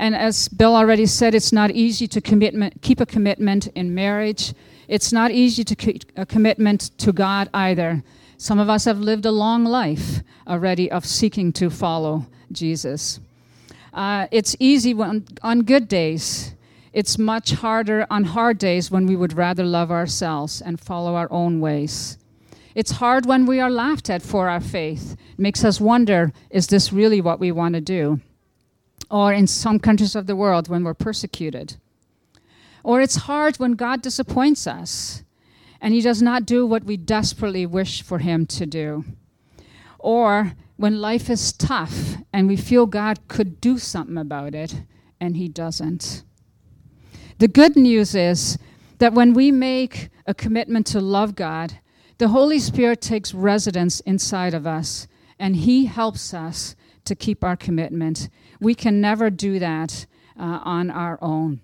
And 0.00 0.16
as 0.16 0.48
Bill 0.48 0.74
already 0.74 1.04
said, 1.04 1.34
it's 1.34 1.52
not 1.52 1.72
easy 1.72 2.08
to 2.08 2.22
commitment, 2.22 2.80
keep 2.80 3.00
a 3.00 3.06
commitment 3.06 3.66
in 3.74 3.94
marriage. 3.94 4.54
It's 4.88 5.12
not 5.12 5.30
easy 5.30 5.62
to 5.62 5.76
keep 5.76 6.04
a 6.16 6.24
commitment 6.24 6.96
to 7.00 7.12
God 7.12 7.50
either. 7.52 8.02
Some 8.38 8.58
of 8.58 8.70
us 8.70 8.86
have 8.86 8.98
lived 8.98 9.26
a 9.26 9.30
long 9.30 9.62
life 9.62 10.22
already 10.48 10.90
of 10.90 11.04
seeking 11.04 11.52
to 11.52 11.68
follow 11.68 12.24
Jesus. 12.50 13.20
Uh, 13.92 14.26
it's 14.30 14.56
easy 14.58 14.94
when, 14.94 15.26
on 15.42 15.64
good 15.64 15.86
days. 15.86 16.54
It's 16.94 17.18
much 17.18 17.50
harder 17.50 18.06
on 18.08 18.24
hard 18.24 18.56
days 18.56 18.90
when 18.90 19.04
we 19.04 19.16
would 19.16 19.34
rather 19.34 19.64
love 19.64 19.90
ourselves 19.90 20.62
and 20.62 20.80
follow 20.80 21.14
our 21.14 21.30
own 21.30 21.60
ways. 21.60 22.16
It's 22.74 22.92
hard 22.92 23.26
when 23.26 23.44
we 23.44 23.60
are 23.60 23.70
laughed 23.70 24.08
at 24.08 24.22
for 24.22 24.48
our 24.48 24.60
faith. 24.60 25.18
It 25.32 25.38
makes 25.38 25.62
us 25.62 25.78
wonder 25.78 26.32
is 26.48 26.68
this 26.68 26.90
really 26.90 27.20
what 27.20 27.38
we 27.38 27.52
want 27.52 27.74
to 27.74 27.82
do? 27.82 28.20
Or 29.10 29.32
in 29.32 29.46
some 29.46 29.78
countries 29.78 30.14
of 30.14 30.26
the 30.26 30.36
world 30.36 30.68
when 30.68 30.84
we're 30.84 30.94
persecuted. 30.94 31.76
Or 32.84 33.00
it's 33.00 33.16
hard 33.16 33.56
when 33.56 33.72
God 33.72 34.02
disappoints 34.02 34.66
us 34.66 35.22
and 35.80 35.94
He 35.94 36.00
does 36.00 36.22
not 36.22 36.46
do 36.46 36.66
what 36.66 36.84
we 36.84 36.96
desperately 36.96 37.66
wish 37.66 38.02
for 38.02 38.18
Him 38.18 38.46
to 38.46 38.66
do. 38.66 39.04
Or 39.98 40.52
when 40.76 41.00
life 41.00 41.28
is 41.28 41.52
tough 41.52 42.16
and 42.32 42.48
we 42.48 42.56
feel 42.56 42.86
God 42.86 43.26
could 43.28 43.60
do 43.60 43.78
something 43.78 44.16
about 44.16 44.54
it 44.54 44.82
and 45.20 45.36
He 45.36 45.48
doesn't. 45.48 46.22
The 47.38 47.48
good 47.48 47.76
news 47.76 48.14
is 48.14 48.58
that 48.98 49.14
when 49.14 49.34
we 49.34 49.50
make 49.50 50.10
a 50.26 50.34
commitment 50.34 50.86
to 50.88 51.00
love 51.00 51.34
God, 51.34 51.78
the 52.18 52.28
Holy 52.28 52.58
Spirit 52.58 53.00
takes 53.00 53.32
residence 53.32 54.00
inside 54.00 54.54
of 54.54 54.66
us 54.66 55.08
and 55.38 55.56
He 55.56 55.86
helps 55.86 56.34
us 56.34 56.76
to 57.04 57.14
keep 57.14 57.42
our 57.42 57.56
commitment. 57.56 58.28
We 58.60 58.74
can 58.74 59.00
never 59.00 59.30
do 59.30 59.58
that 59.58 60.06
uh, 60.38 60.60
on 60.62 60.90
our 60.90 61.18
own. 61.22 61.60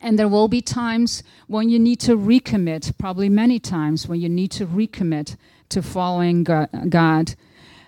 And 0.00 0.18
there 0.18 0.28
will 0.28 0.48
be 0.48 0.62
times 0.62 1.22
when 1.46 1.68
you 1.68 1.78
need 1.78 2.00
to 2.00 2.16
recommit, 2.16 2.96
probably 2.98 3.28
many 3.28 3.58
times 3.58 4.08
when 4.08 4.20
you 4.20 4.28
need 4.28 4.50
to 4.52 4.66
recommit 4.66 5.36
to 5.68 5.82
following 5.82 6.42
God. 6.42 7.34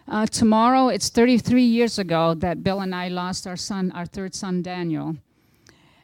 Uh, 0.07 0.27
tomorrow, 0.27 0.89
it's 0.89 1.09
33 1.09 1.63
years 1.63 1.99
ago 1.99 2.35
that 2.35 2.63
Bill 2.63 2.81
and 2.81 2.95
I 2.95 3.09
lost 3.09 3.47
our 3.47 3.57
son, 3.57 3.91
our 3.93 4.05
third 4.05 4.35
son, 4.35 4.63
Daniel. 4.63 5.17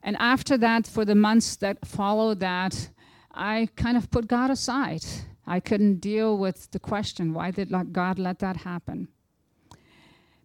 And 0.02 0.16
after 0.18 0.56
that, 0.58 0.86
for 0.86 1.04
the 1.04 1.14
months 1.14 1.56
that 1.56 1.86
followed 1.86 2.40
that, 2.40 2.88
I 3.34 3.68
kind 3.76 3.96
of 3.96 4.10
put 4.10 4.28
God 4.28 4.50
aside. 4.50 5.04
I 5.46 5.60
couldn't 5.60 6.00
deal 6.00 6.38
with 6.38 6.70
the 6.70 6.78
question 6.78 7.34
why 7.34 7.50
did 7.50 7.70
God 7.92 8.18
let 8.18 8.38
that 8.38 8.58
happen? 8.58 9.08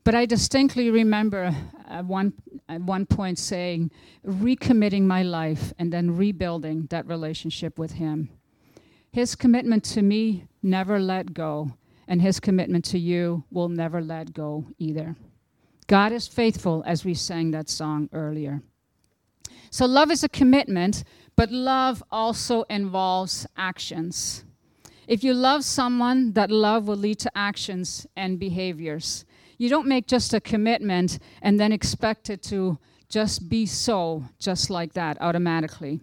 But 0.03 0.15
I 0.15 0.25
distinctly 0.25 0.89
remember 0.89 1.55
at 1.88 2.05
one, 2.05 2.33
at 2.67 2.81
one 2.81 3.05
point 3.05 3.39
saying, 3.39 3.91
recommitting 4.25 5.03
my 5.03 5.24
life 5.24 5.74
and 5.79 5.93
then 5.93 6.17
rebuilding 6.17 6.88
that 6.89 7.07
relationship 7.07 7.79
with 7.79 7.93
Him. 7.93 8.29
His 9.12 9.36
commitment 9.36 9.83
to 9.86 10.01
me 10.01 10.48
never 10.62 11.00
let 11.00 11.33
go, 11.33 11.74
and 12.07 12.22
His 12.22 12.39
commitment 12.39 12.83
to 12.86 13.00
you 13.00 13.43
will 13.51 13.69
never 13.69 14.01
let 14.01 14.33
go 14.33 14.65
either. 14.77 15.15
God 15.88 16.12
is 16.12 16.27
faithful, 16.27 16.83
as 16.86 17.05
we 17.05 17.13
sang 17.13 17.51
that 17.51 17.69
song 17.69 18.10
earlier. 18.12 18.62
So, 19.69 19.86
love 19.86 20.12
is 20.12 20.24
a 20.24 20.29
commitment, 20.29 21.03
but 21.36 21.51
love 21.51 22.03
also 22.12 22.63
involves 22.63 23.45
actions. 23.57 24.43
If 25.07 25.24
you 25.24 25.33
love 25.33 25.63
someone, 25.63 26.33
that 26.33 26.51
love 26.51 26.88
will 26.88 26.98
lead 26.98 27.19
to 27.19 27.31
actions 27.36 28.07
and 28.15 28.39
behaviors. 28.39 29.25
You 29.63 29.70
don't 29.70 29.88
make 29.88 30.08
just 30.08 30.34
a 30.34 30.41
commitment 30.41 31.20
and 31.41 31.58
then 31.58 31.72
expect 31.72 32.29
it 32.29 32.43
to 32.51 32.79
just 33.08 33.48
be 33.48 33.65
so, 33.65 34.25
just 34.38 34.70
like 34.70 34.91
that, 34.91 35.15
automatically. 35.22 36.01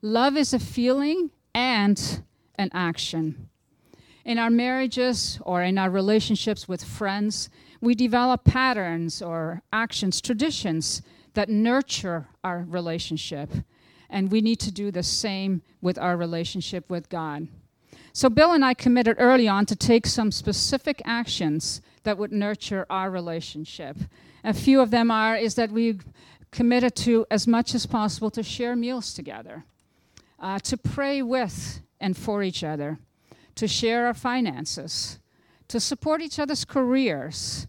Love 0.00 0.38
is 0.38 0.54
a 0.54 0.58
feeling 0.58 1.30
and 1.54 2.22
an 2.54 2.70
action. 2.72 3.50
In 4.24 4.38
our 4.38 4.48
marriages 4.48 5.38
or 5.42 5.62
in 5.62 5.76
our 5.76 5.90
relationships 5.90 6.66
with 6.66 6.82
friends, 6.82 7.50
we 7.82 7.94
develop 7.94 8.42
patterns 8.44 9.20
or 9.20 9.60
actions, 9.70 10.22
traditions 10.22 11.02
that 11.34 11.50
nurture 11.50 12.28
our 12.42 12.64
relationship. 12.66 13.50
And 14.08 14.30
we 14.30 14.40
need 14.40 14.60
to 14.60 14.72
do 14.72 14.90
the 14.90 15.02
same 15.02 15.60
with 15.82 15.98
our 15.98 16.16
relationship 16.16 16.88
with 16.88 17.10
God. 17.10 17.48
So, 18.14 18.30
Bill 18.30 18.52
and 18.52 18.64
I 18.64 18.72
committed 18.72 19.16
early 19.18 19.46
on 19.46 19.66
to 19.66 19.76
take 19.76 20.06
some 20.06 20.32
specific 20.32 21.02
actions 21.04 21.82
that 22.04 22.16
would 22.18 22.32
nurture 22.32 22.86
our 22.88 23.10
relationship. 23.10 23.96
A 24.42 24.54
few 24.54 24.80
of 24.80 24.90
them 24.90 25.10
are 25.10 25.36
is 25.36 25.54
that 25.56 25.70
we 25.70 25.98
committed 26.50 26.94
to, 26.96 27.26
as 27.30 27.46
much 27.46 27.74
as 27.74 27.86
possible, 27.86 28.30
to 28.30 28.42
share 28.42 28.76
meals 28.76 29.12
together, 29.12 29.64
uh, 30.38 30.58
to 30.60 30.76
pray 30.76 31.22
with 31.22 31.80
and 32.00 32.16
for 32.16 32.42
each 32.42 32.62
other, 32.62 32.98
to 33.56 33.66
share 33.66 34.06
our 34.06 34.14
finances, 34.14 35.18
to 35.68 35.80
support 35.80 36.22
each 36.22 36.38
other's 36.38 36.64
careers, 36.64 37.66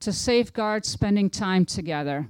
to 0.00 0.12
safeguard 0.12 0.86
spending 0.86 1.28
time 1.28 1.64
together 1.64 2.28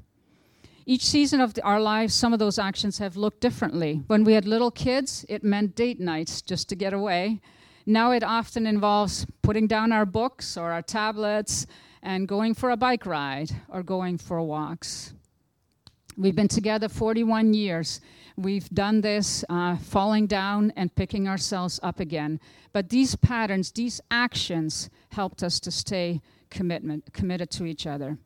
each 0.88 1.04
season 1.04 1.42
of 1.42 1.52
our 1.64 1.82
lives, 1.82 2.14
some 2.14 2.32
of 2.32 2.38
those 2.38 2.58
actions 2.58 2.96
have 2.96 3.14
looked 3.14 3.42
differently. 3.42 4.02
When 4.06 4.24
we 4.24 4.32
had 4.32 4.46
little 4.46 4.70
kids, 4.70 5.22
it 5.28 5.44
meant 5.44 5.76
date 5.76 6.00
nights 6.00 6.40
just 6.40 6.66
to 6.70 6.74
get 6.74 6.94
away. 6.94 7.42
Now 7.84 8.12
it 8.12 8.24
often 8.24 8.66
involves 8.66 9.26
putting 9.48 9.66
down 9.66 9.92
our 9.92 10.04
books 10.04 10.58
or 10.58 10.72
our 10.72 10.82
tablets 10.82 11.66
and 12.02 12.28
going 12.28 12.52
for 12.52 12.68
a 12.68 12.76
bike 12.76 13.06
ride 13.06 13.50
or 13.70 13.82
going 13.82 14.18
for 14.18 14.42
walks. 14.42 15.14
We've 16.18 16.36
been 16.36 16.48
together 16.48 16.86
41 16.86 17.54
years. 17.54 18.02
We've 18.36 18.68
done 18.68 19.00
this 19.00 19.46
uh, 19.48 19.78
falling 19.78 20.26
down 20.26 20.74
and 20.76 20.94
picking 20.94 21.26
ourselves 21.26 21.80
up 21.82 21.98
again. 21.98 22.40
But 22.74 22.90
these 22.90 23.16
patterns, 23.16 23.72
these 23.72 24.02
actions 24.10 24.90
helped 25.12 25.42
us 25.42 25.58
to 25.60 25.70
stay 25.70 26.20
commitment, 26.50 27.10
committed 27.14 27.50
to 27.52 27.64
each 27.64 27.86
other. 27.86 28.18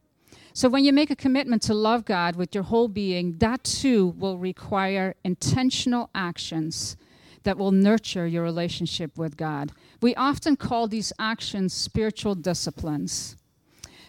So 0.54 0.68
when 0.68 0.84
you 0.84 0.92
make 0.92 1.12
a 1.12 1.14
commitment 1.14 1.62
to 1.62 1.72
love 1.72 2.04
God 2.04 2.34
with 2.34 2.52
your 2.52 2.64
whole 2.64 2.88
being, 2.88 3.38
that 3.38 3.62
too 3.62 4.08
will 4.18 4.38
require 4.38 5.14
intentional 5.22 6.10
actions 6.16 6.96
that 7.44 7.58
will 7.58 7.72
nurture 7.72 8.26
your 8.26 8.42
relationship 8.42 9.18
with 9.18 9.36
God. 9.36 9.72
We 10.00 10.14
often 10.14 10.56
call 10.56 10.88
these 10.88 11.12
actions 11.18 11.72
spiritual 11.72 12.34
disciplines. 12.34 13.36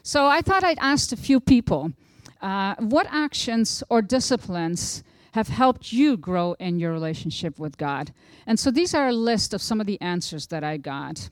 So 0.04 0.28
I 0.28 0.42
thought 0.42 0.64
I'd 0.64 0.80
ask 0.80 1.12
a 1.12 1.18
few 1.18 1.40
people 1.40 1.94
uh, 2.42 2.76
what 2.80 3.08
actions 3.10 3.84
or 3.90 4.02
disciplines 4.02 5.04
have 5.34 5.48
helped 5.48 5.92
you 5.92 6.16
grow 6.16 6.54
in 6.60 6.80
your 6.80 6.92
relationship 6.92 7.58
with 7.58 7.78
God? 7.78 8.14
And 8.46 8.60
so 8.60 8.70
these 8.70 8.94
are 8.94 9.08
a 9.08 9.14
list 9.14 9.54
of 9.54 9.62
some 9.62 9.82
of 9.82 9.88
the 9.88 10.00
answers 10.00 10.48
that 10.48 10.64
I 10.64 10.78
got. 10.78 11.30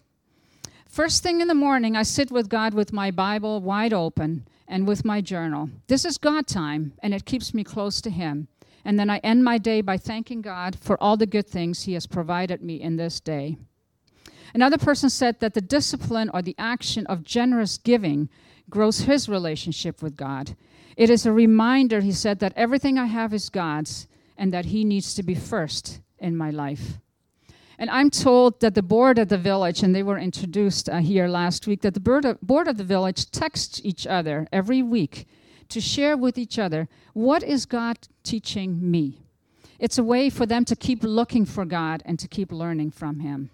First 0.88 1.22
thing 1.22 1.39
in 1.39 1.48
the 1.48 1.53
morning, 1.53 1.96
I 1.96 2.03
sit 2.03 2.31
with 2.31 2.50
God 2.50 2.74
with 2.74 2.91
my 2.91 3.12
Bible 3.12 3.62
wide 3.62 3.93
open 3.93 4.48
and 4.67 4.88
with 4.88 5.05
my 5.05 5.22
journal. 5.22 5.70
This 5.88 6.03
is 6.03 6.17
God 6.17 6.48
time, 6.48 6.93
and 7.03 7.13
it 7.13 7.25
keeps 7.25 7.53
me 7.53 7.63
close 7.63 8.01
to 8.01 8.10
Him. 8.10 8.48
And 8.83 9.00
then 9.00 9.09
I 9.09 9.17
end 9.19 9.43
my 9.43 9.57
day 9.57 9.81
by 9.81 9.97
thanking 9.97 10.41
God 10.41 10.77
for 10.79 11.01
all 11.01 11.17
the 11.17 11.25
good 11.25 11.47
things 11.47 11.83
He 11.83 11.93
has 11.93 12.07
provided 12.07 12.61
me 12.61 12.81
in 12.81 12.95
this 12.95 13.19
day. 13.19 13.57
Another 14.53 14.77
person 14.77 15.09
said 15.09 15.39
that 15.39 15.53
the 15.53 15.61
discipline 15.61 16.29
or 16.33 16.41
the 16.41 16.55
action 16.57 17.05
of 17.07 17.23
generous 17.23 17.77
giving 17.77 18.29
grows 18.69 19.01
his 19.01 19.29
relationship 19.29 20.01
with 20.01 20.15
God. 20.15 20.55
It 20.97 21.09
is 21.09 21.25
a 21.25 21.31
reminder, 21.31 22.01
he 22.01 22.11
said, 22.11 22.39
that 22.39 22.53
everything 22.55 22.97
I 22.97 23.05
have 23.05 23.33
is 23.33 23.50
God's 23.50 24.07
and 24.41 24.51
that 24.51 24.65
He 24.65 24.83
needs 24.83 25.13
to 25.13 25.23
be 25.23 25.35
first 25.35 26.01
in 26.17 26.35
my 26.35 26.50
life. 26.50 26.97
And 27.77 27.91
I'm 27.91 28.09
told 28.09 28.59
that 28.61 28.73
the 28.73 28.81
board 28.81 29.19
of 29.19 29.29
the 29.29 29.38
village, 29.38 29.83
and 29.83 29.93
they 29.93 30.01
were 30.01 30.17
introduced 30.17 30.89
uh, 30.89 30.97
here 30.97 31.27
last 31.27 31.67
week, 31.67 31.81
that 31.81 31.93
the 31.93 32.00
board 32.00 32.25
of, 32.25 32.41
board 32.41 32.67
of 32.67 32.77
the 32.77 32.83
village 32.83 33.29
texts 33.29 33.79
each 33.83 34.07
other 34.07 34.47
every 34.51 34.81
week 34.81 35.27
to 35.71 35.81
share 35.81 36.15
with 36.15 36.37
each 36.37 36.59
other 36.59 36.87
what 37.13 37.43
is 37.43 37.65
God 37.65 37.97
teaching 38.23 38.91
me. 38.91 39.17
It's 39.79 39.97
a 39.97 40.03
way 40.03 40.29
for 40.29 40.45
them 40.45 40.63
to 40.65 40.75
keep 40.75 41.03
looking 41.03 41.45
for 41.45 41.65
God 41.65 42.03
and 42.05 42.19
to 42.19 42.27
keep 42.27 42.51
learning 42.51 42.91
from 42.91 43.19
Him. 43.19 43.49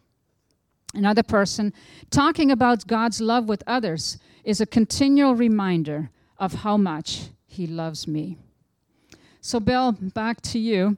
Another 0.93 1.23
person 1.23 1.73
talking 2.09 2.51
about 2.51 2.87
God's 2.87 3.21
love 3.21 3.47
with 3.47 3.63
others 3.65 4.17
is 4.43 4.59
a 4.59 4.65
continual 4.65 5.35
reminder 5.35 6.09
of 6.37 6.53
how 6.53 6.75
much 6.75 7.29
He 7.45 7.65
loves 7.65 8.07
me. 8.07 8.37
So, 9.41 9.59
Bill, 9.59 9.93
back 9.93 10.41
to 10.41 10.59
you. 10.59 10.97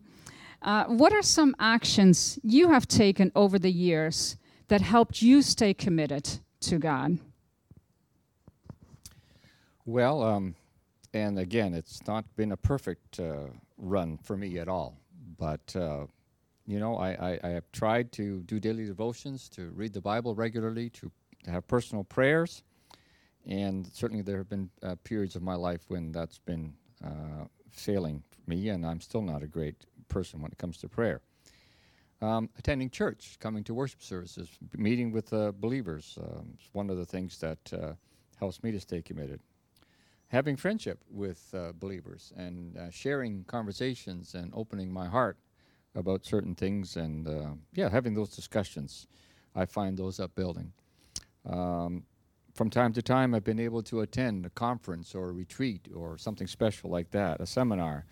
Uh, 0.62 0.86
what 0.86 1.14
are 1.14 1.22
some 1.22 1.56
actions 1.60 2.40
you 2.44 2.70
have 2.70 2.88
taken 2.88 3.32
over 3.36 3.60
the 3.60 3.72
years 3.72 4.36
that 4.68 4.82
helped 4.82 5.22
you 5.22 5.42
stay 5.42 5.74
committed 5.74 6.28
to 6.62 6.78
God? 6.78 7.20
Well, 9.86 10.22
um, 10.24 10.56
and 11.14 11.40
again, 11.40 11.74
it's 11.74 12.06
not 12.08 12.26
been 12.36 12.52
a 12.52 12.58
perfect 12.58 13.20
uh, 13.20 13.48
run 13.78 14.18
for 14.18 14.38
me 14.38 14.60
at 14.60 14.68
all. 14.68 14.98
But, 15.38 15.76
uh, 15.76 16.06
you 16.66 16.80
know, 16.80 16.98
I, 16.98 17.10
I, 17.10 17.40
I, 17.44 17.50
have 17.50 17.72
tried 17.72 18.12
to 18.14 18.42
do 18.42 18.60
daily 18.60 18.86
devotions, 18.86 19.50
to 19.50 19.70
read 19.70 19.94
the 19.94 20.02
Bible 20.02 20.36
regularly, 20.36 20.90
to, 20.92 21.12
to 21.46 21.52
have 21.52 21.68
personal 21.68 22.04
prayers. 22.04 22.64
And 23.48 23.88
certainly 23.88 24.22
there 24.22 24.38
have 24.38 24.50
been 24.50 24.70
uh, 24.84 24.96
periods 25.04 25.36
of 25.36 25.42
my 25.42 25.56
life 25.56 25.82
when 25.88 26.12
that's 26.12 26.40
been 26.40 26.74
uh, 27.04 27.46
failing 27.72 28.24
me, 28.46 28.70
and 28.70 28.86
I'm 28.86 29.02
still 29.02 29.22
not 29.22 29.44
a 29.44 29.48
great 29.48 29.86
person 30.10 30.42
when 30.42 30.52
it 30.52 30.58
comes 30.58 30.78
to 30.78 30.90
prayer. 30.90 31.22
Um, 32.22 32.50
attending 32.58 32.90
church, 32.90 33.38
coming 33.40 33.64
to 33.64 33.74
worship 33.74 34.04
services, 34.04 34.50
meeting 34.76 35.12
with 35.12 35.32
uh, 35.32 35.54
believers 35.54 36.18
um, 36.22 36.58
is 36.60 36.70
one 36.74 36.90
of 36.90 36.98
the 36.98 37.06
things 37.06 37.40
that 37.40 37.74
uh, 37.74 37.94
helps 38.38 38.62
me 38.62 38.72
to 38.72 38.80
stay 38.80 39.02
committed. 39.02 39.40
Having 40.30 40.58
friendship 40.58 41.04
with 41.10 41.54
uh, 41.54 41.72
believers 41.80 42.32
and 42.36 42.78
uh, 42.78 42.90
sharing 42.92 43.44
conversations 43.46 44.36
and 44.36 44.52
opening 44.56 44.92
my 44.92 45.08
heart 45.08 45.38
about 45.96 46.26
certain 46.26 46.56
things 46.56 46.98
and 46.98 47.28
uh, 47.28 47.52
yeah, 47.74 47.90
having 47.90 48.14
those 48.14 48.36
discussions, 48.36 49.08
I 49.56 49.66
find 49.66 49.98
those 49.98 50.20
upbuilding. 50.20 50.72
Um, 51.46 52.04
from 52.54 52.70
time 52.70 52.94
to 52.94 53.02
time, 53.02 53.34
I've 53.34 53.44
been 53.44 53.60
able 53.60 53.82
to 53.84 54.02
attend 54.02 54.46
a 54.46 54.50
conference 54.50 55.16
or 55.16 55.30
a 55.30 55.34
retreat 55.34 55.88
or 55.96 56.18
something 56.18 56.48
special 56.48 56.90
like 56.90 57.12
that, 57.12 57.42
a 57.42 57.46
seminar 57.46 58.06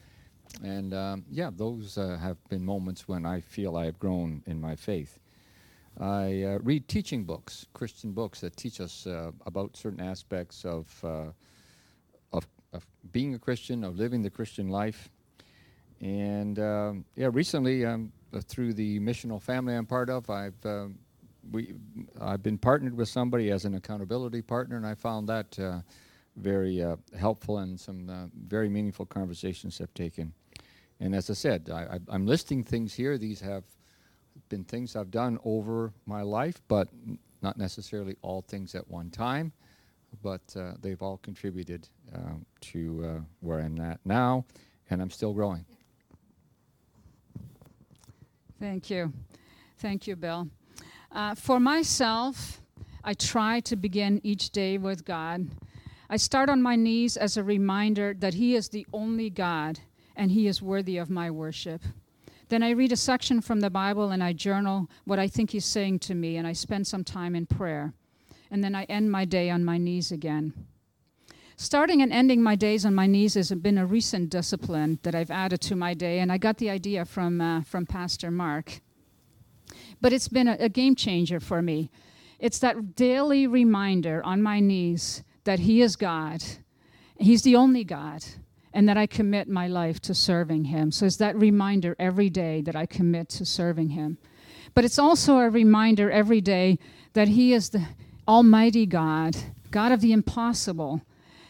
and 0.64 0.94
um, 0.94 1.26
yeah, 1.30 1.50
those 1.54 1.98
uh, 1.98 2.18
have 2.22 2.38
been 2.50 2.64
moments 2.64 3.08
when 3.08 3.26
I 3.26 3.42
feel 3.42 3.76
I 3.78 3.86
have 3.86 4.00
grown 4.00 4.44
in 4.46 4.60
my 4.60 4.76
faith. 4.76 5.20
I 6.00 6.44
uh, 6.44 6.60
read 6.62 6.88
teaching 6.88 7.24
books, 7.24 7.66
Christian 7.74 8.12
books 8.12 8.42
that 8.42 8.56
teach 8.56 8.80
us 8.80 9.08
uh, 9.08 9.32
about 9.46 9.76
certain 9.76 10.00
aspects 10.00 10.64
of, 10.64 11.04
of, 12.78 12.86
being 13.12 13.36
a 13.36 13.40
Christian, 13.40 13.84
of 13.84 13.98
living 13.98 14.22
the 14.22 14.30
Christian 14.30 14.70
life. 14.70 15.10
And 16.00 16.60
um, 16.60 17.06
yeah, 17.16 17.30
recently, 17.32 17.86
um, 17.86 18.12
uh, 18.34 18.42
through 18.42 18.74
the 18.74 19.00
missional 19.00 19.42
family 19.42 19.76
I'm 19.76 19.86
part 19.86 20.10
of, 20.10 20.30
I've 20.30 20.66
um, 20.66 21.00
we 21.52 21.74
I've 22.20 22.44
been 22.44 22.58
partnered 22.58 22.96
with 22.96 23.10
somebody 23.10 23.52
as 23.52 23.66
an 23.66 23.76
accountability 23.76 24.42
partner, 24.42 24.78
and 24.78 24.86
I 24.86 24.96
found 24.96 25.28
that 25.30 25.58
uh, 25.58 25.80
very 26.36 26.84
uh, 26.84 26.98
helpful 27.18 27.60
and 27.60 27.80
some 27.80 28.10
uh, 28.10 28.26
very 28.48 28.70
meaningful 28.70 29.06
conversations 29.06 29.78
have 29.78 29.94
taken. 29.94 30.34
And 31.00 31.16
as 31.16 31.30
I 31.30 31.34
said, 31.34 31.70
I, 31.72 32.00
am 32.14 32.26
listing 32.26 32.64
things 32.64 32.94
here. 32.94 33.18
These 33.18 33.42
have 33.42 33.64
been 34.50 34.64
things 34.64 34.96
I've 34.96 35.12
done 35.12 35.40
over 35.44 35.94
my 36.06 36.22
life, 36.22 36.62
but 36.68 36.90
not 37.42 37.58
necessarily 37.58 38.16
all 38.22 38.42
things 38.42 38.76
at 38.76 38.88
one 38.88 39.10
time. 39.10 39.52
But 40.24 40.42
uh, 40.56 40.74
they've 40.82 41.02
all 41.02 41.18
contributed 41.18 41.88
um, 42.14 42.46
to 42.62 43.06
uh, 43.06 43.22
where 43.42 43.60
I'm 43.60 43.80
at 43.80 44.00
now, 44.06 44.46
and 44.90 45.02
I'm 45.02 45.12
still 45.12 45.34
growing. 45.34 45.66
Thank 48.60 48.90
you. 48.90 49.14
Thank 49.78 50.08
you, 50.08 50.16
Bill. 50.16 50.48
Uh, 51.12 51.36
for 51.36 51.60
myself, 51.60 52.62
I 53.04 53.14
try 53.14 53.60
to 53.62 53.76
begin 53.76 54.20
each 54.24 54.50
day 54.50 54.78
with 54.78 55.06
God 55.06 55.50
I 56.10 56.16
start 56.16 56.50
on 56.50 56.62
my 56.62 56.78
knees 56.78 57.18
as 57.18 57.36
a 57.36 57.44
reminder 57.44 58.14
that 58.20 58.36
He 58.36 58.56
is 58.56 58.70
the 58.70 58.88
only 58.94 59.30
God 59.30 59.80
and 60.16 60.32
He 60.32 60.48
is 60.48 60.62
worthy 60.62 60.98
of 60.98 61.10
my 61.10 61.30
worship. 61.30 61.82
Then 62.48 62.64
I 62.64 62.70
read 62.70 62.94
a 62.94 62.98
section 62.98 63.42
from 63.42 63.60
the 63.60 63.70
Bible 63.70 64.12
and 64.12 64.24
I 64.24 64.32
journal 64.32 64.90
what 65.04 65.20
I 65.20 65.28
think 65.28 65.52
He's 65.52 65.66
saying 65.66 66.00
to 66.00 66.16
me, 66.16 66.38
and 66.38 66.48
I 66.48 66.54
spend 66.54 66.88
some 66.88 67.04
time 67.04 67.36
in 67.36 67.46
prayer. 67.46 67.94
And 68.50 68.64
then 68.64 68.76
I 68.76 68.84
end 68.84 69.12
my 69.12 69.26
day 69.26 69.50
on 69.50 69.66
my 69.66 69.78
knees 69.78 70.12
again. 70.12 70.54
Starting 71.60 72.04
and 72.04 72.14
ending 72.14 72.42
my 72.42 72.56
days 72.56 72.86
on 72.86 72.94
my 72.94 73.08
knees 73.08 73.34
has 73.34 73.52
been 73.52 73.80
a 73.80 73.86
recent 73.86 74.30
discipline 74.30 75.00
that 75.02 75.16
I've 75.16 75.32
added 75.32 75.60
to 75.62 75.76
my 75.76 75.96
day, 75.96 76.20
and 76.20 76.32
I 76.32 76.38
got 76.38 76.60
the 76.60 76.70
idea 76.70 77.04
from, 77.04 77.42
uh, 77.42 77.64
from 77.64 77.88
Pastor 77.88 78.30
Mark. 78.30 78.80
But 80.00 80.14
it's 80.14 80.28
been 80.28 80.48
a, 80.48 80.56
a 80.60 80.70
game 80.70 80.94
changer 80.96 81.40
for 81.40 81.64
me. 81.64 81.90
It's 82.40 82.60
that 82.60 82.96
daily 82.96 83.48
reminder 83.48 84.24
on 84.24 84.44
my 84.44 84.60
knees 84.60 85.24
that 85.46 85.60
He 85.60 85.82
is 85.82 85.96
God, 85.96 86.44
He's 87.20 87.42
the 87.42 87.56
only 87.56 87.84
God, 87.84 88.24
and 88.72 88.88
that 88.88 88.98
I 88.98 89.08
commit 89.08 89.50
my 89.50 89.68
life 89.68 90.00
to 90.02 90.14
serving 90.14 90.66
Him. 90.66 90.92
So 90.92 91.08
it's 91.08 91.18
that 91.18 91.36
reminder 91.36 91.96
every 91.98 92.30
day 92.30 92.62
that 92.62 92.76
I 92.76 92.86
commit 92.86 93.30
to 93.30 93.46
serving 93.46 93.90
Him. 93.90 94.20
But 94.76 94.86
it's 94.86 95.00
also 95.00 95.40
a 95.40 95.50
reminder 95.50 96.12
every 96.12 96.42
day 96.42 96.78
that 97.14 97.30
He 97.30 97.54
is 97.54 97.70
the 97.70 97.84
Almighty 98.28 98.86
God, 98.86 99.36
God 99.72 99.92
of 99.92 100.02
the 100.02 100.12
impossible, 100.12 101.02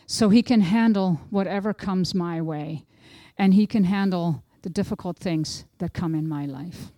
so 0.05 0.29
He 0.29 0.41
can 0.41 0.61
handle 0.61 1.21
whatever 1.29 1.73
comes 1.73 2.13
my 2.13 2.41
way, 2.41 2.85
and 3.37 3.53
He 3.53 3.65
can 3.67 3.85
handle 3.85 4.43
the 4.61 4.69
difficult 4.69 5.17
things 5.17 5.65
that 5.79 5.93
come 5.93 6.15
in 6.15 6.27
my 6.27 6.45
life. 6.45 6.91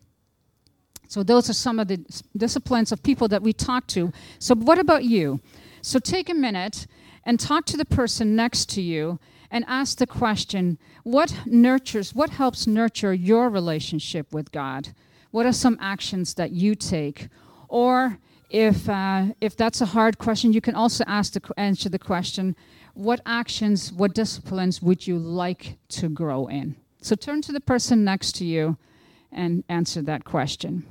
So, 1.08 1.24
those 1.24 1.50
are 1.50 1.54
some 1.54 1.80
of 1.80 1.88
the 1.88 2.06
disciplines 2.38 2.92
of 2.92 3.02
people 3.02 3.28
that 3.30 3.42
we 3.42 3.54
talk 3.54 3.88
to. 3.88 4.12
So, 4.38 4.56
what 4.56 4.78
about 4.78 5.04
you? 5.06 5.40
So 5.82 6.00
take 6.00 6.30
a 6.30 6.34
minute 6.34 6.88
and 7.24 7.40
talk 7.40 7.66
to 7.66 7.78
the 7.78 7.86
person 7.86 8.36
next 8.36 8.70
to 8.70 8.82
you 8.82 9.20
and 9.52 9.66
ask 9.68 9.98
the 9.98 10.08
question 10.08 10.78
what 11.04 11.36
nurtures, 11.46 12.14
what 12.14 12.32
helps 12.32 12.68
nurture 12.68 13.14
your 13.14 13.50
relationship 13.50 14.32
with 14.34 14.52
God? 14.52 14.90
What 15.32 15.46
are 15.46 15.54
some 15.54 15.78
actions 15.80 16.34
that 16.36 16.52
you 16.52 16.76
take? 16.76 17.30
Or 17.68 18.20
if, 18.50 18.90
uh, 18.90 19.28
if 19.42 19.56
that's 19.56 19.82
a 19.82 19.86
hard 19.86 20.18
question, 20.18 20.54
you 20.54 20.62
can 20.62 20.76
also 20.76 21.04
ask 21.08 21.34
the, 21.34 21.42
answer 21.58 21.90
the 21.90 22.00
question 22.00 22.56
what 22.94 23.22
actions, 23.26 23.94
what 23.94 24.14
disciplines 24.14 24.82
would 24.82 25.08
you 25.08 25.18
like 25.18 25.78
to 25.88 26.10
grow 26.10 26.48
in? 26.48 26.76
So 27.02 27.16
turn 27.16 27.42
to 27.44 27.52
the 27.52 27.62
person 27.62 28.04
next 28.04 28.36
to 28.38 28.46
you 28.46 28.78
and 29.32 29.64
answer 29.70 30.02
that 30.02 30.26
question. 30.26 30.86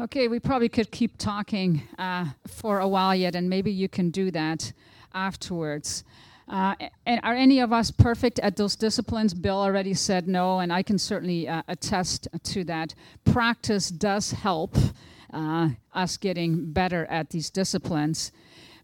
Okay, 0.00 0.26
we 0.26 0.40
probably 0.40 0.68
could 0.68 0.90
keep 0.90 1.16
talking 1.16 1.82
uh, 1.98 2.26
for 2.46 2.80
a 2.80 2.88
while 2.88 3.14
yet, 3.14 3.34
and 3.34 3.48
maybe 3.48 3.70
you 3.70 3.88
can 3.88 4.10
do 4.10 4.30
that 4.32 4.72
afterwards. 5.14 6.02
Uh, 6.52 6.74
and 7.06 7.18
are 7.22 7.34
any 7.34 7.60
of 7.60 7.72
us 7.72 7.90
perfect 7.90 8.38
at 8.40 8.56
those 8.56 8.76
disciplines? 8.76 9.32
Bill 9.32 9.56
already 9.56 9.94
said 9.94 10.28
no, 10.28 10.58
and 10.58 10.70
I 10.70 10.82
can 10.82 10.98
certainly 10.98 11.48
uh, 11.48 11.62
attest 11.66 12.28
to 12.42 12.62
that. 12.64 12.94
Practice 13.24 13.88
does 13.88 14.32
help 14.32 14.76
uh, 15.32 15.70
us 15.94 16.18
getting 16.18 16.70
better 16.70 17.06
at 17.06 17.30
these 17.30 17.48
disciplines. 17.48 18.32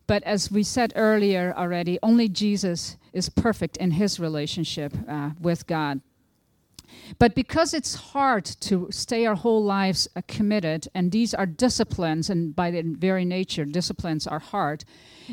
But 0.07 0.23
as 0.23 0.51
we 0.51 0.63
said 0.63 0.95
earlier 0.97 1.53
already, 1.55 1.99
only 2.03 2.31
Jesus 2.31 2.97
is 3.13 3.29
perfect 3.29 3.77
in 3.77 3.91
his 3.91 4.19
relationship 4.19 4.95
uh, 5.07 5.33
with 5.39 5.67
God. 5.67 6.01
But 7.19 7.35
because 7.35 7.75
it's 7.75 7.95
hard 7.95 8.45
to 8.45 8.89
stay 8.91 9.27
our 9.27 9.35
whole 9.35 9.63
lives 9.63 10.09
uh, 10.15 10.23
committed, 10.29 10.89
and 10.95 11.13
these 11.13 11.35
are 11.35 11.47
disciplines, 11.47 12.31
and 12.31 12.55
by 12.55 12.71
their 12.71 12.83
very 12.85 13.25
nature, 13.25 13.65
disciplines 13.65 14.27
are 14.27 14.39
hard, 14.39 14.85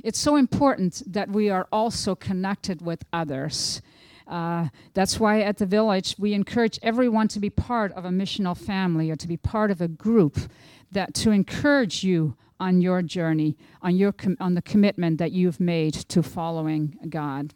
it's 0.04 0.20
so 0.20 0.36
important 0.36 1.02
that 1.06 1.30
we 1.30 1.50
are 1.50 1.68
also 1.72 2.16
connected 2.16 2.82
with 2.82 3.04
others. 3.14 3.82
Uh, 4.28 4.70
that's 4.94 5.20
why 5.20 5.42
at 5.42 5.58
the 5.58 5.66
village 5.66 6.16
we 6.18 6.34
encourage 6.34 6.80
everyone 6.82 7.28
to 7.28 7.40
be 7.40 7.50
part 7.50 7.92
of 7.94 8.06
a 8.06 8.10
missional 8.10 8.58
family 8.58 9.12
or 9.12 9.16
to 9.16 9.28
be 9.28 9.38
part 9.38 9.70
of 9.70 9.82
a 9.82 9.88
group 9.88 10.40
that 10.92 11.14
to 11.14 11.32
encourage 11.32 12.04
you 12.04 12.36
on 12.60 12.82
your 12.82 13.02
journey, 13.02 13.58
on 13.82 13.96
your 13.96 14.12
com- 14.12 14.38
on 14.40 14.56
the 14.56 14.62
commitment 14.62 15.18
that 15.20 15.32
you've 15.32 15.60
made 15.60 15.94
to 15.94 16.24
following 16.24 16.98
God 17.10 17.54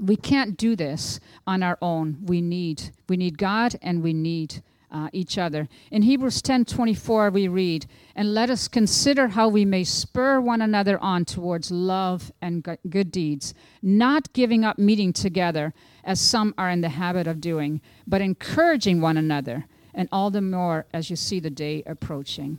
we 0.00 0.16
can't 0.16 0.56
do 0.56 0.74
this 0.74 1.20
on 1.46 1.62
our 1.62 1.78
own. 1.82 2.18
We 2.24 2.40
need 2.40 2.90
we 3.08 3.16
need 3.16 3.38
God 3.38 3.76
and 3.82 4.02
we 4.02 4.12
need 4.12 4.62
uh, 4.90 5.08
each 5.12 5.38
other. 5.38 5.68
In 5.90 6.02
Hebrews 6.02 6.42
10:24 6.42 7.30
we 7.30 7.46
read, 7.48 7.86
"And 8.16 8.34
let 8.34 8.50
us 8.50 8.66
consider 8.66 9.28
how 9.28 9.48
we 9.48 9.64
may 9.64 9.84
spur 9.84 10.40
one 10.40 10.60
another 10.60 10.98
on 11.00 11.24
towards 11.24 11.70
love 11.70 12.32
and 12.40 12.66
good 12.88 13.12
deeds, 13.12 13.54
not 13.82 14.32
giving 14.32 14.64
up 14.64 14.78
meeting 14.78 15.12
together 15.12 15.72
as 16.02 16.20
some 16.20 16.54
are 16.58 16.70
in 16.70 16.80
the 16.80 16.88
habit 16.90 17.26
of 17.26 17.40
doing, 17.40 17.80
but 18.06 18.20
encouraging 18.20 19.00
one 19.00 19.16
another, 19.16 19.66
and 19.94 20.08
all 20.10 20.30
the 20.30 20.40
more 20.40 20.86
as 20.92 21.10
you 21.10 21.16
see 21.16 21.40
the 21.40 21.50
day 21.50 21.82
approaching." 21.86 22.58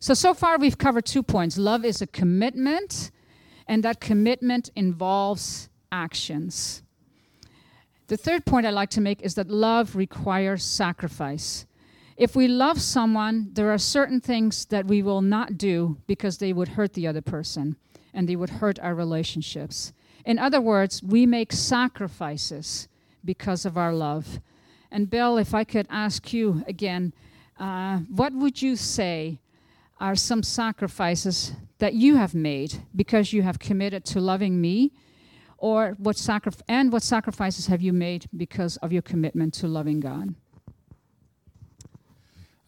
So 0.00 0.14
so 0.14 0.34
far 0.34 0.58
we've 0.58 0.78
covered 0.78 1.06
two 1.06 1.22
points. 1.22 1.56
Love 1.56 1.84
is 1.84 2.02
a 2.02 2.06
commitment, 2.06 3.10
and 3.68 3.82
that 3.84 4.00
commitment 4.00 4.70
involves 4.74 5.68
actions. 5.94 6.82
The 8.08 8.16
third 8.16 8.44
point 8.44 8.66
I'd 8.66 8.74
like 8.74 8.90
to 8.90 9.00
make 9.00 9.22
is 9.22 9.34
that 9.34 9.48
love 9.48 9.96
requires 9.96 10.62
sacrifice. 10.62 11.66
If 12.16 12.36
we 12.36 12.48
love 12.48 12.80
someone, 12.80 13.50
there 13.52 13.72
are 13.72 13.78
certain 13.78 14.20
things 14.20 14.66
that 14.66 14.86
we 14.86 15.02
will 15.02 15.22
not 15.22 15.56
do 15.56 15.96
because 16.06 16.38
they 16.38 16.52
would 16.52 16.68
hurt 16.68 16.92
the 16.94 17.06
other 17.06 17.22
person 17.22 17.76
and 18.12 18.28
they 18.28 18.36
would 18.36 18.50
hurt 18.50 18.78
our 18.80 18.94
relationships. 18.94 19.92
In 20.24 20.38
other 20.38 20.60
words, 20.60 21.02
we 21.02 21.26
make 21.26 21.52
sacrifices 21.52 22.88
because 23.24 23.64
of 23.64 23.76
our 23.76 23.92
love. 23.92 24.40
And 24.90 25.10
Bill, 25.10 25.38
if 25.38 25.54
I 25.54 25.64
could 25.64 25.86
ask 25.90 26.32
you 26.32 26.64
again, 26.68 27.12
uh, 27.58 27.98
what 28.20 28.32
would 28.32 28.62
you 28.62 28.76
say 28.76 29.40
are 29.98 30.14
some 30.14 30.42
sacrifices 30.42 31.52
that 31.78 31.94
you 31.94 32.16
have 32.16 32.34
made 32.34 32.82
because 32.94 33.32
you 33.32 33.42
have 33.42 33.58
committed 33.58 34.04
to 34.04 34.20
loving 34.20 34.60
me 34.60 34.92
or 35.64 35.94
what 35.96 36.14
sacrif- 36.14 36.60
and 36.68 36.92
what 36.92 37.02
sacrifices 37.02 37.68
have 37.68 37.80
you 37.80 37.90
made 37.90 38.26
because 38.36 38.76
of 38.82 38.92
your 38.92 39.00
commitment 39.00 39.54
to 39.54 39.66
loving 39.66 39.98
God? 39.98 40.34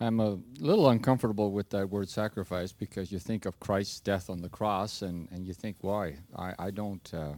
I'm 0.00 0.18
a 0.18 0.38
little 0.60 0.88
uncomfortable 0.88 1.52
with 1.52 1.68
that 1.70 1.90
word 1.90 2.08
sacrifice 2.08 2.72
because 2.72 3.12
you 3.12 3.18
think 3.18 3.44
of 3.44 3.60
Christ's 3.60 4.00
death 4.00 4.30
on 4.30 4.40
the 4.40 4.48
cross 4.48 5.02
and, 5.02 5.28
and 5.30 5.46
you 5.46 5.52
think, 5.52 5.76
why? 5.82 6.16
I, 6.34 6.54
I 6.58 6.70
don't 6.70 7.12
uh, 7.12 7.34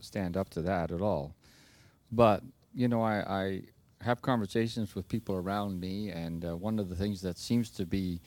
stand 0.00 0.36
up 0.36 0.48
to 0.50 0.62
that 0.62 0.92
at 0.92 1.00
all. 1.00 1.34
But, 2.12 2.44
you 2.72 2.86
know, 2.86 3.02
I, 3.02 3.16
I 3.18 3.62
have 4.00 4.22
conversations 4.22 4.94
with 4.94 5.08
people 5.08 5.34
around 5.34 5.80
me, 5.80 6.10
and 6.10 6.44
uh, 6.44 6.56
one 6.56 6.78
of 6.78 6.88
the 6.88 6.94
things 6.94 7.20
that 7.22 7.36
seems 7.36 7.68
to 7.70 7.84
be 7.84 8.20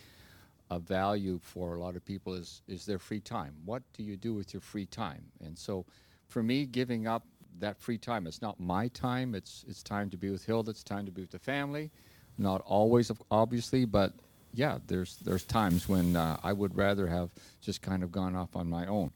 of 0.69 0.81
value 0.81 1.39
for 1.41 1.75
a 1.75 1.79
lot 1.79 1.95
of 1.95 2.03
people 2.03 2.33
is, 2.33 2.61
is 2.67 2.85
their 2.85 2.99
free 2.99 3.21
time. 3.21 3.53
What 3.63 3.83
do 3.93 4.03
you 4.03 4.17
do 4.17 4.33
with 4.33 4.53
your 4.53 4.59
free 4.59 4.85
time? 4.85 5.23
And 5.41 5.57
so 5.57 5.85
for 6.27 6.43
me, 6.43 6.65
giving 6.65 7.07
up 7.07 7.25
that 7.59 7.79
free 7.79 7.97
time, 7.97 8.27
it's 8.27 8.41
not 8.41 8.59
my 8.59 8.87
time. 8.89 9.35
It's 9.35 9.65
it's 9.67 9.83
time 9.83 10.09
to 10.11 10.17
be 10.17 10.29
with 10.29 10.45
Hilda. 10.45 10.71
It's 10.71 10.83
time 10.83 11.05
to 11.05 11.11
be 11.11 11.21
with 11.21 11.31
the 11.31 11.39
family. 11.39 11.91
Not 12.37 12.61
always, 12.65 13.11
obviously, 13.31 13.85
but 13.85 14.13
yeah, 14.53 14.77
there's 14.87 15.17
there's 15.17 15.43
times 15.43 15.87
when 15.89 16.15
uh, 16.15 16.37
I 16.43 16.53
would 16.53 16.75
rather 16.75 17.07
have 17.07 17.29
just 17.61 17.81
kind 17.81 18.03
of 18.03 18.11
gone 18.11 18.35
off 18.35 18.55
on 18.55 18.69
my 18.69 18.85
own. 18.85 19.11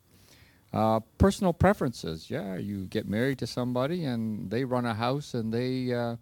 Uh, 0.74 1.02
personal 1.17 1.52
preferences, 1.52 2.30
yeah, 2.30 2.56
you 2.56 2.86
get 2.86 3.08
married 3.08 3.38
to 3.39 3.45
somebody 3.45 4.06
and 4.06 4.50
they 4.50 4.63
run 4.63 4.86
a 4.86 4.93
house 4.93 5.34
and 5.34 5.54
they 5.54 5.93
uh, 5.93 6.15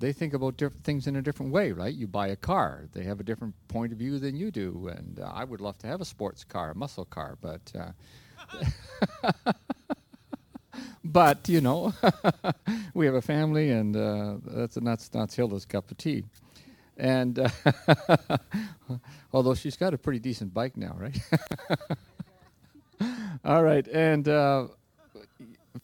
they 0.00 0.12
think 0.12 0.34
about 0.34 0.56
different 0.56 0.82
things 0.82 1.06
in 1.06 1.14
a 1.14 1.22
different 1.22 1.52
way, 1.52 1.70
right? 1.70 1.94
You 1.94 2.08
buy 2.08 2.26
a 2.28 2.36
car, 2.36 2.88
they 2.92 3.04
have 3.04 3.20
a 3.20 3.22
different 3.22 3.54
point 3.68 3.92
of 3.92 3.98
view 3.98 4.18
than 4.18 4.34
you 4.34 4.50
do, 4.50 4.88
and 4.88 5.20
uh, 5.20 5.30
I 5.32 5.44
would 5.44 5.60
love 5.60 5.78
to 5.78 5.86
have 5.86 6.00
a 6.00 6.04
sports 6.04 6.42
car, 6.44 6.72
a 6.72 6.74
muscle 6.74 7.04
car, 7.04 7.38
but. 7.40 7.72
Uh, 11.04 11.08
but 11.10 11.48
you 11.48 11.60
know, 11.60 11.92
we 12.94 13.06
have 13.06 13.14
a 13.14 13.22
family, 13.22 13.70
and 13.70 13.96
uh, 13.96 14.36
that's 14.44 14.76
that's 14.76 15.08
that's 15.08 15.34
Hilda's 15.34 15.64
cup 15.64 15.90
of 15.90 15.98
tea. 15.98 16.24
And 16.96 17.38
uh, 17.38 17.48
although 19.32 19.54
she's 19.54 19.76
got 19.76 19.94
a 19.94 19.98
pretty 19.98 20.20
decent 20.20 20.54
bike 20.54 20.76
now, 20.76 20.96
right? 20.98 21.18
All 23.44 23.62
right, 23.64 23.86
and 23.88 24.28
uh, 24.28 24.68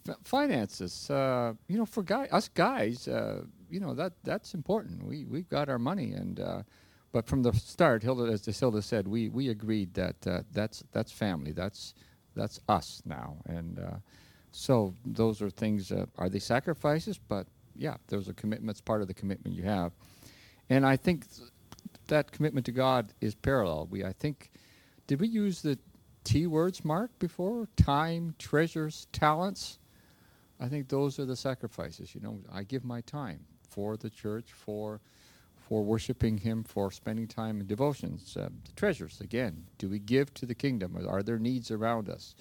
f- 0.08 0.16
finances. 0.24 1.10
Uh, 1.10 1.54
you 1.68 1.78
know, 1.78 1.86
for 1.86 2.02
guy 2.02 2.28
us 2.32 2.48
guys, 2.48 3.08
uh, 3.08 3.42
you 3.70 3.80
know 3.80 3.94
that 3.94 4.12
that's 4.24 4.54
important. 4.54 5.04
We 5.04 5.24
we've 5.24 5.48
got 5.48 5.68
our 5.68 5.78
money, 5.78 6.12
and 6.12 6.40
uh, 6.40 6.62
but 7.12 7.26
from 7.26 7.42
the 7.42 7.52
start, 7.54 8.02
Hilda, 8.02 8.32
as 8.32 8.44
Hilda 8.46 8.82
said, 8.82 9.08
we 9.08 9.28
we 9.30 9.48
agreed 9.48 9.94
that 9.94 10.20
that's 10.52 10.84
that's 10.92 11.12
family. 11.12 11.52
That's 11.52 11.94
that's 12.36 12.60
us 12.68 13.02
now, 13.06 13.38
and 13.46 13.80
so 14.58 14.92
those 15.04 15.40
are 15.40 15.50
things. 15.50 15.92
Uh, 15.92 16.06
are 16.16 16.28
they 16.28 16.40
sacrifices? 16.40 17.16
But 17.16 17.46
yeah, 17.76 17.94
those 18.08 18.28
are 18.28 18.32
commitments. 18.32 18.80
Part 18.80 19.02
of 19.02 19.06
the 19.06 19.14
commitment 19.14 19.54
you 19.54 19.62
have, 19.62 19.92
and 20.68 20.84
I 20.84 20.96
think 20.96 21.32
th- 21.32 21.48
that 22.08 22.32
commitment 22.32 22.66
to 22.66 22.72
God 22.72 23.14
is 23.20 23.36
parallel. 23.36 23.86
We, 23.88 24.04
I 24.04 24.12
think, 24.12 24.50
did 25.06 25.20
we 25.20 25.28
use 25.28 25.62
the 25.62 25.78
T 26.24 26.48
words, 26.48 26.84
Mark, 26.84 27.16
before? 27.20 27.68
Time, 27.76 28.34
treasures, 28.36 29.06
talents. 29.12 29.78
I 30.58 30.66
think 30.66 30.88
those 30.88 31.20
are 31.20 31.24
the 31.24 31.36
sacrifices. 31.36 32.12
You 32.12 32.20
know, 32.20 32.40
I 32.52 32.64
give 32.64 32.84
my 32.84 33.00
time 33.02 33.44
for 33.70 33.96
the 33.96 34.10
church, 34.10 34.52
for 34.52 35.00
for 35.68 35.84
worshiping 35.84 36.36
Him, 36.36 36.64
for 36.64 36.90
spending 36.90 37.28
time 37.28 37.60
in 37.60 37.68
devotions. 37.68 38.36
Uh, 38.36 38.48
the 38.64 38.72
treasures 38.74 39.20
again. 39.20 39.66
Do 39.78 39.88
we 39.88 40.00
give 40.00 40.34
to 40.34 40.46
the 40.46 40.54
kingdom? 40.56 40.98
Are 41.08 41.22
there 41.22 41.38
needs 41.38 41.70
around 41.70 42.08
us? 42.10 42.34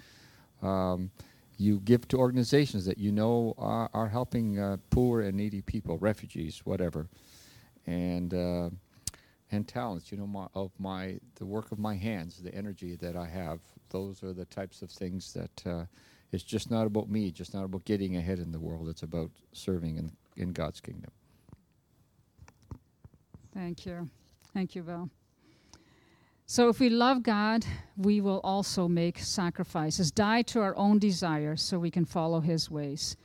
Um, 0.62 1.12
you 1.58 1.80
give 1.80 2.06
to 2.08 2.16
organizations 2.16 2.86
that 2.86 2.98
you 2.98 3.10
know 3.12 3.54
are, 3.58 3.90
are 3.92 4.08
helping 4.08 4.58
uh, 4.58 4.76
poor 4.90 5.20
and 5.22 5.36
needy 5.36 5.60
people, 5.60 5.98
refugees, 5.98 6.62
whatever, 6.64 7.08
and 7.86 8.32
uh, 8.32 8.70
and 9.50 9.66
talents. 9.66 10.12
You 10.12 10.18
know, 10.18 10.26
my, 10.26 10.46
of 10.54 10.70
my 10.78 11.18
the 11.34 11.44
work 11.44 11.72
of 11.72 11.78
my 11.78 11.96
hands, 11.96 12.40
the 12.40 12.54
energy 12.54 12.94
that 12.96 13.16
I 13.16 13.26
have. 13.26 13.60
Those 13.90 14.22
are 14.22 14.32
the 14.32 14.44
types 14.44 14.82
of 14.82 14.90
things 14.90 15.32
that 15.32 15.66
uh, 15.66 15.84
it's 16.30 16.44
just 16.44 16.70
not 16.70 16.86
about 16.86 17.10
me, 17.10 17.32
just 17.32 17.54
not 17.54 17.64
about 17.64 17.84
getting 17.84 18.16
ahead 18.16 18.38
in 18.38 18.52
the 18.52 18.60
world. 18.60 18.88
It's 18.88 19.02
about 19.02 19.30
serving 19.52 19.96
in 19.96 20.12
in 20.36 20.52
God's 20.52 20.80
kingdom. 20.80 21.10
Thank 23.52 23.84
you, 23.84 24.08
thank 24.54 24.76
you, 24.76 24.82
Bill. 24.82 25.10
So, 26.50 26.70
if 26.70 26.80
we 26.80 26.88
love 26.88 27.22
God, 27.22 27.66
we 27.98 28.22
will 28.22 28.40
also 28.42 28.88
make 28.88 29.18
sacrifices, 29.18 30.10
die 30.10 30.40
to 30.42 30.62
our 30.62 30.74
own 30.78 30.98
desires 30.98 31.60
so 31.60 31.78
we 31.78 31.90
can 31.90 32.06
follow 32.06 32.40
His 32.40 32.70
ways. 32.70 33.18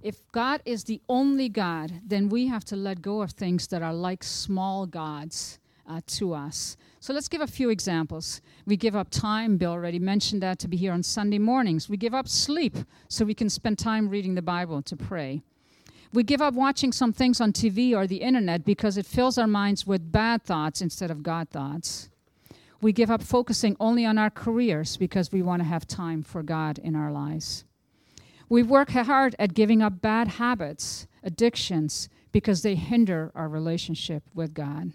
If 0.00 0.30
God 0.30 0.62
is 0.64 0.84
the 0.84 1.00
only 1.08 1.48
God, 1.48 1.92
then 2.06 2.28
we 2.28 2.46
have 2.46 2.64
to 2.66 2.76
let 2.76 3.02
go 3.02 3.20
of 3.20 3.32
things 3.32 3.66
that 3.66 3.82
are 3.82 3.92
like 3.92 4.22
small 4.22 4.86
gods 4.86 5.58
uh, 5.88 6.02
to 6.06 6.34
us. 6.34 6.76
So, 7.00 7.12
let's 7.12 7.26
give 7.26 7.40
a 7.40 7.48
few 7.48 7.68
examples. 7.68 8.40
We 8.64 8.76
give 8.76 8.94
up 8.94 9.10
time, 9.10 9.56
Bill 9.56 9.72
already 9.72 9.98
mentioned 9.98 10.40
that, 10.44 10.60
to 10.60 10.68
be 10.68 10.76
here 10.76 10.92
on 10.92 11.02
Sunday 11.02 11.40
mornings. 11.40 11.88
We 11.88 11.96
give 11.96 12.14
up 12.14 12.28
sleep 12.28 12.76
so 13.08 13.24
we 13.24 13.34
can 13.34 13.50
spend 13.50 13.80
time 13.80 14.08
reading 14.08 14.36
the 14.36 14.40
Bible 14.40 14.82
to 14.82 14.94
pray. 14.94 15.42
We 16.12 16.22
give 16.22 16.40
up 16.40 16.54
watching 16.54 16.92
some 16.92 17.12
things 17.12 17.40
on 17.40 17.52
TV 17.52 17.92
or 17.92 18.06
the 18.06 18.18
internet 18.18 18.64
because 18.64 18.96
it 18.96 19.06
fills 19.06 19.36
our 19.36 19.48
minds 19.48 19.84
with 19.84 20.12
bad 20.12 20.44
thoughts 20.44 20.80
instead 20.80 21.10
of 21.10 21.24
God 21.24 21.48
thoughts. 21.48 22.08
We 22.82 22.92
give 22.92 23.12
up 23.12 23.22
focusing 23.22 23.76
only 23.78 24.04
on 24.04 24.18
our 24.18 24.28
careers 24.28 24.96
because 24.96 25.30
we 25.30 25.40
want 25.40 25.62
to 25.62 25.68
have 25.68 25.86
time 25.86 26.22
for 26.24 26.42
God 26.42 26.78
in 26.78 26.96
our 26.96 27.12
lives. 27.12 27.64
We 28.48 28.64
work 28.64 28.90
hard 28.90 29.36
at 29.38 29.54
giving 29.54 29.80
up 29.80 30.02
bad 30.02 30.28
habits, 30.28 31.06
addictions, 31.22 32.08
because 32.32 32.62
they 32.62 32.74
hinder 32.74 33.30
our 33.36 33.48
relationship 33.48 34.24
with 34.34 34.52
God. 34.52 34.92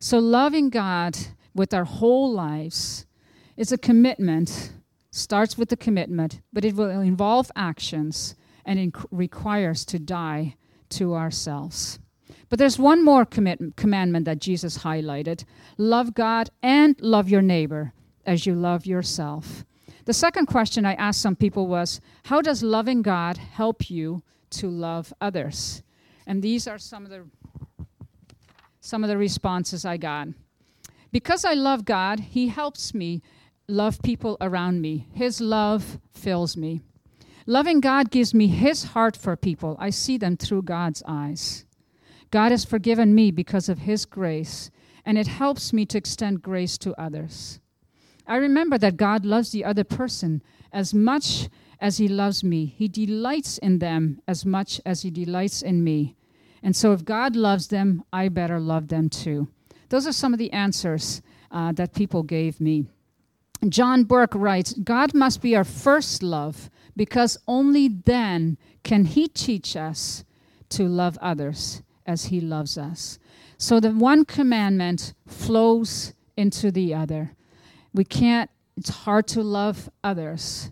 So, 0.00 0.18
loving 0.18 0.70
God 0.70 1.16
with 1.54 1.74
our 1.74 1.84
whole 1.84 2.32
lives 2.32 3.06
is 3.56 3.70
a 3.70 3.78
commitment, 3.78 4.72
starts 5.10 5.58
with 5.58 5.68
the 5.68 5.76
commitment, 5.76 6.40
but 6.52 6.64
it 6.64 6.74
will 6.74 7.00
involve 7.00 7.50
actions 7.54 8.34
and 8.64 8.78
it 8.78 8.94
requires 9.10 9.84
to 9.84 9.98
die 9.98 10.56
to 10.88 11.14
ourselves. 11.14 11.98
But 12.48 12.58
there's 12.58 12.78
one 12.78 13.04
more 13.04 13.24
commit- 13.24 13.76
commandment 13.76 14.24
that 14.26 14.40
Jesus 14.40 14.78
highlighted 14.78 15.44
love 15.76 16.14
God 16.14 16.50
and 16.62 17.00
love 17.00 17.28
your 17.28 17.42
neighbor 17.42 17.92
as 18.24 18.46
you 18.46 18.54
love 18.54 18.86
yourself. 18.86 19.64
The 20.04 20.12
second 20.12 20.46
question 20.46 20.86
I 20.86 20.94
asked 20.94 21.20
some 21.20 21.36
people 21.36 21.66
was 21.66 22.00
How 22.24 22.40
does 22.40 22.62
loving 22.62 23.02
God 23.02 23.36
help 23.38 23.90
you 23.90 24.22
to 24.50 24.68
love 24.68 25.12
others? 25.20 25.82
And 26.26 26.42
these 26.42 26.68
are 26.68 26.78
some 26.78 27.04
of 27.04 27.10
the 27.10 27.24
some 28.80 29.02
of 29.02 29.08
the 29.08 29.18
responses 29.18 29.84
I 29.84 29.96
got. 29.96 30.28
Because 31.10 31.44
I 31.44 31.54
love 31.54 31.84
God, 31.84 32.20
He 32.20 32.48
helps 32.48 32.94
me 32.94 33.20
love 33.66 34.00
people 34.02 34.36
around 34.40 34.80
me. 34.80 35.08
His 35.12 35.40
love 35.40 35.98
fills 36.12 36.56
me. 36.56 36.82
Loving 37.46 37.80
God 37.80 38.10
gives 38.10 38.32
me 38.32 38.46
His 38.46 38.84
heart 38.84 39.16
for 39.16 39.36
people. 39.36 39.76
I 39.80 39.90
see 39.90 40.18
them 40.18 40.36
through 40.36 40.62
God's 40.62 41.02
eyes. 41.06 41.65
God 42.30 42.50
has 42.50 42.64
forgiven 42.64 43.14
me 43.14 43.30
because 43.30 43.68
of 43.68 43.80
His 43.80 44.04
grace, 44.04 44.70
and 45.04 45.16
it 45.16 45.26
helps 45.26 45.72
me 45.72 45.86
to 45.86 45.98
extend 45.98 46.42
grace 46.42 46.76
to 46.78 47.00
others. 47.00 47.60
I 48.26 48.36
remember 48.36 48.76
that 48.78 48.96
God 48.96 49.24
loves 49.24 49.50
the 49.50 49.64
other 49.64 49.84
person 49.84 50.42
as 50.72 50.92
much 50.92 51.48
as 51.80 51.98
He 51.98 52.08
loves 52.08 52.42
me. 52.42 52.66
He 52.66 52.88
delights 52.88 53.58
in 53.58 53.78
them 53.78 54.20
as 54.26 54.44
much 54.44 54.80
as 54.84 55.02
He 55.02 55.10
delights 55.10 55.62
in 55.62 55.84
me. 55.84 56.16
And 56.62 56.74
so 56.74 56.92
if 56.92 57.04
God 57.04 57.36
loves 57.36 57.68
them, 57.68 58.02
I 58.12 58.28
better 58.28 58.58
love 58.58 58.88
them 58.88 59.08
too. 59.08 59.48
Those 59.88 60.06
are 60.06 60.12
some 60.12 60.32
of 60.32 60.38
the 60.38 60.52
answers 60.52 61.22
uh, 61.52 61.72
that 61.72 61.94
people 61.94 62.24
gave 62.24 62.60
me. 62.60 62.86
John 63.68 64.04
Burke 64.04 64.34
writes 64.34 64.74
God 64.74 65.14
must 65.14 65.40
be 65.40 65.54
our 65.54 65.64
first 65.64 66.22
love 66.22 66.68
because 66.96 67.38
only 67.46 67.88
then 67.88 68.58
can 68.82 69.04
He 69.04 69.28
teach 69.28 69.76
us 69.76 70.24
to 70.70 70.88
love 70.88 71.16
others 71.22 71.82
as 72.06 72.26
He 72.26 72.40
loves 72.40 72.78
us. 72.78 73.18
So 73.58 73.80
the 73.80 73.90
one 73.90 74.24
commandment 74.24 75.14
flows 75.26 76.14
into 76.36 76.70
the 76.70 76.94
other. 76.94 77.32
We 77.92 78.04
can't, 78.04 78.50
it's 78.76 78.90
hard 78.90 79.26
to 79.28 79.42
love 79.42 79.88
others 80.04 80.70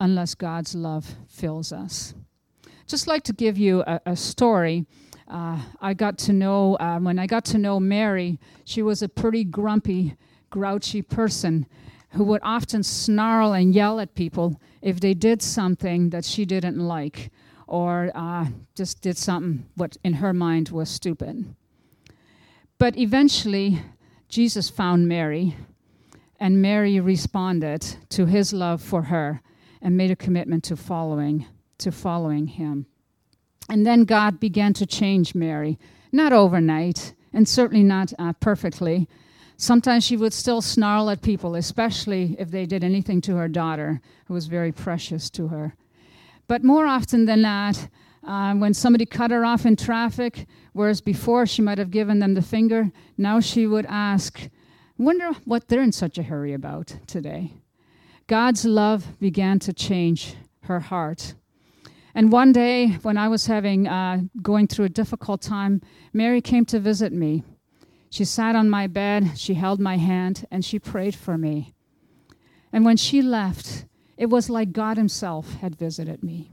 unless 0.00 0.34
God's 0.34 0.74
love 0.74 1.14
fills 1.28 1.72
us. 1.72 2.14
Just 2.86 3.06
like 3.06 3.22
to 3.24 3.32
give 3.32 3.56
you 3.56 3.82
a, 3.86 4.00
a 4.06 4.16
story. 4.16 4.86
Uh, 5.28 5.58
I 5.80 5.94
got 5.94 6.18
to 6.18 6.32
know, 6.32 6.74
uh, 6.74 6.98
when 6.98 7.18
I 7.18 7.26
got 7.26 7.44
to 7.46 7.58
know 7.58 7.80
Mary, 7.80 8.38
she 8.64 8.82
was 8.82 9.02
a 9.02 9.08
pretty 9.08 9.44
grumpy, 9.44 10.16
grouchy 10.50 11.00
person 11.00 11.66
who 12.10 12.24
would 12.24 12.40
often 12.42 12.82
snarl 12.82 13.52
and 13.52 13.74
yell 13.74 14.00
at 14.00 14.14
people 14.14 14.60
if 14.82 15.00
they 15.00 15.14
did 15.14 15.40
something 15.40 16.10
that 16.10 16.24
she 16.24 16.44
didn't 16.44 16.78
like 16.78 17.30
or 17.74 18.12
uh, 18.14 18.46
just 18.76 19.02
did 19.02 19.18
something 19.18 19.66
what 19.74 19.96
in 20.04 20.12
her 20.14 20.32
mind 20.32 20.68
was 20.68 20.88
stupid. 20.88 21.44
But 22.78 22.96
eventually, 22.96 23.82
Jesus 24.28 24.70
found 24.70 25.08
Mary, 25.08 25.56
and 26.38 26.62
Mary 26.62 27.00
responded 27.00 27.84
to 28.10 28.26
his 28.26 28.52
love 28.52 28.80
for 28.80 29.02
her 29.02 29.42
and 29.82 29.96
made 29.96 30.12
a 30.12 30.16
commitment 30.16 30.62
to 30.64 30.76
following 30.76 31.46
to 31.78 31.90
following 31.90 32.46
him. 32.46 32.86
And 33.68 33.84
then 33.84 34.04
God 34.04 34.38
began 34.38 34.72
to 34.74 34.86
change 34.86 35.34
Mary, 35.34 35.76
not 36.12 36.32
overnight, 36.32 37.12
and 37.32 37.48
certainly 37.48 37.82
not 37.82 38.12
uh, 38.20 38.34
perfectly. 38.34 39.08
Sometimes 39.56 40.04
she 40.04 40.16
would 40.16 40.32
still 40.32 40.62
snarl 40.62 41.10
at 41.10 41.22
people, 41.22 41.56
especially 41.56 42.36
if 42.38 42.52
they 42.52 42.66
did 42.66 42.84
anything 42.84 43.20
to 43.22 43.34
her 43.34 43.48
daughter, 43.48 44.00
who 44.26 44.34
was 44.34 44.46
very 44.46 44.70
precious 44.70 45.28
to 45.30 45.48
her. 45.48 45.74
But 46.46 46.64
more 46.64 46.86
often 46.86 47.24
than 47.24 47.42
not, 47.42 47.88
uh, 48.26 48.54
when 48.54 48.74
somebody 48.74 49.06
cut 49.06 49.30
her 49.30 49.44
off 49.44 49.66
in 49.66 49.76
traffic, 49.76 50.46
whereas 50.72 51.00
before 51.00 51.46
she 51.46 51.62
might 51.62 51.78
have 51.78 51.90
given 51.90 52.18
them 52.18 52.34
the 52.34 52.42
finger, 52.42 52.90
now 53.16 53.40
she 53.40 53.66
would 53.66 53.86
ask, 53.86 54.48
Wonder 54.96 55.32
what 55.44 55.68
they're 55.68 55.82
in 55.82 55.92
such 55.92 56.18
a 56.18 56.22
hurry 56.22 56.52
about 56.52 56.96
today. 57.06 57.52
God's 58.26 58.64
love 58.64 59.18
began 59.18 59.58
to 59.60 59.72
change 59.72 60.36
her 60.62 60.80
heart. 60.80 61.34
And 62.14 62.30
one 62.30 62.52
day, 62.52 62.92
when 63.02 63.18
I 63.18 63.26
was 63.28 63.46
having 63.46 63.88
uh, 63.88 64.22
going 64.40 64.68
through 64.68 64.84
a 64.84 64.90
difficult 64.90 65.42
time, 65.42 65.82
Mary 66.12 66.40
came 66.40 66.64
to 66.66 66.78
visit 66.78 67.12
me. 67.12 67.42
She 68.08 68.24
sat 68.24 68.54
on 68.54 68.70
my 68.70 68.86
bed, 68.86 69.36
she 69.36 69.54
held 69.54 69.80
my 69.80 69.96
hand, 69.96 70.46
and 70.50 70.64
she 70.64 70.78
prayed 70.78 71.16
for 71.16 71.36
me. 71.36 71.74
And 72.72 72.84
when 72.84 72.96
she 72.96 73.20
left, 73.20 73.86
it 74.16 74.26
was 74.26 74.50
like 74.50 74.72
God 74.72 74.96
Himself 74.96 75.54
had 75.54 75.76
visited 75.76 76.22
me. 76.22 76.50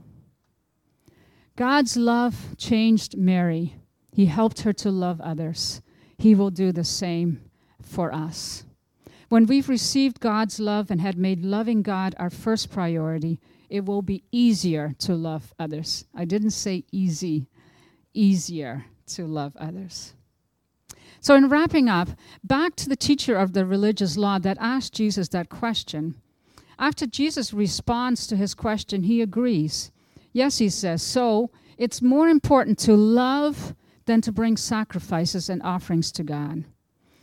God's 1.56 1.96
love 1.96 2.56
changed 2.56 3.16
Mary. 3.16 3.76
He 4.12 4.26
helped 4.26 4.62
her 4.62 4.72
to 4.74 4.90
love 4.90 5.20
others. 5.20 5.82
He 6.18 6.34
will 6.34 6.50
do 6.50 6.72
the 6.72 6.84
same 6.84 7.42
for 7.80 8.12
us. 8.12 8.64
When 9.28 9.46
we've 9.46 9.68
received 9.68 10.20
God's 10.20 10.60
love 10.60 10.90
and 10.90 11.00
had 11.00 11.16
made 11.16 11.44
loving 11.44 11.82
God 11.82 12.14
our 12.18 12.30
first 12.30 12.70
priority, 12.70 13.40
it 13.70 13.86
will 13.86 14.02
be 14.02 14.24
easier 14.30 14.94
to 14.98 15.14
love 15.14 15.54
others. 15.58 16.04
I 16.14 16.26
didn't 16.26 16.50
say 16.50 16.84
easy, 16.92 17.48
easier 18.12 18.84
to 19.06 19.26
love 19.26 19.56
others. 19.56 20.12
So, 21.20 21.34
in 21.34 21.48
wrapping 21.48 21.88
up, 21.88 22.10
back 22.44 22.76
to 22.76 22.88
the 22.88 22.96
teacher 22.96 23.36
of 23.36 23.52
the 23.52 23.64
religious 23.64 24.16
law 24.16 24.38
that 24.40 24.58
asked 24.60 24.92
Jesus 24.92 25.28
that 25.28 25.48
question. 25.48 26.16
After 26.78 27.06
Jesus 27.06 27.52
responds 27.52 28.26
to 28.26 28.36
his 28.36 28.54
question, 28.54 29.04
he 29.04 29.20
agrees. 29.20 29.90
Yes, 30.32 30.58
he 30.58 30.68
says, 30.68 31.02
so 31.02 31.50
it's 31.76 32.02
more 32.02 32.28
important 32.28 32.78
to 32.80 32.94
love 32.94 33.74
than 34.06 34.20
to 34.22 34.32
bring 34.32 34.56
sacrifices 34.56 35.48
and 35.48 35.62
offerings 35.62 36.10
to 36.12 36.22
God. 36.22 36.64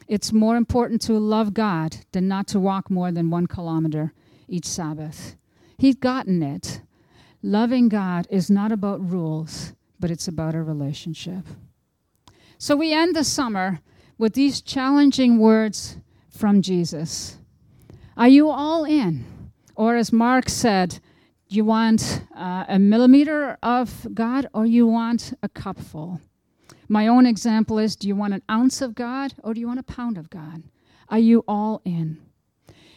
It's 0.07 0.33
more 0.33 0.55
important 0.55 1.01
to 1.03 1.13
love 1.13 1.53
God 1.53 1.97
than 2.11 2.27
not 2.27 2.47
to 2.47 2.59
walk 2.59 2.89
more 2.89 3.11
than 3.11 3.29
one 3.29 3.47
kilometer 3.47 4.13
each 4.47 4.65
Sabbath. 4.65 5.35
He's 5.77 5.95
gotten 5.95 6.41
it. 6.41 6.81
Loving 7.41 7.89
God 7.89 8.27
is 8.29 8.49
not 8.49 8.71
about 8.71 9.07
rules, 9.07 9.73
but 9.99 10.11
it's 10.11 10.27
about 10.27 10.55
a 10.55 10.63
relationship. 10.63 11.45
So 12.57 12.75
we 12.75 12.91
end 12.91 13.15
the 13.15 13.23
summer 13.23 13.79
with 14.17 14.33
these 14.33 14.61
challenging 14.61 15.39
words 15.39 15.97
from 16.29 16.61
Jesus 16.61 17.37
Are 18.17 18.27
you 18.27 18.49
all 18.49 18.83
in? 18.83 19.25
Or 19.79 19.95
as 19.95 20.11
Mark 20.11 20.49
said, 20.49 20.99
you 21.47 21.63
want 21.63 22.23
uh, 22.35 22.65
a 22.67 22.77
millimeter 22.77 23.57
of 23.63 24.13
God 24.13 24.45
or 24.53 24.65
you 24.65 24.85
want 24.85 25.33
a 25.41 25.47
cupful? 25.47 26.19
My 26.89 27.07
own 27.07 27.25
example 27.25 27.79
is 27.79 27.95
do 27.95 28.05
you 28.05 28.13
want 28.13 28.33
an 28.33 28.43
ounce 28.51 28.81
of 28.81 28.93
God 28.93 29.35
or 29.41 29.53
do 29.53 29.61
you 29.61 29.67
want 29.67 29.79
a 29.79 29.83
pound 29.83 30.17
of 30.17 30.29
God? 30.29 30.63
Are 31.07 31.17
you 31.17 31.45
all 31.47 31.81
in? 31.85 32.17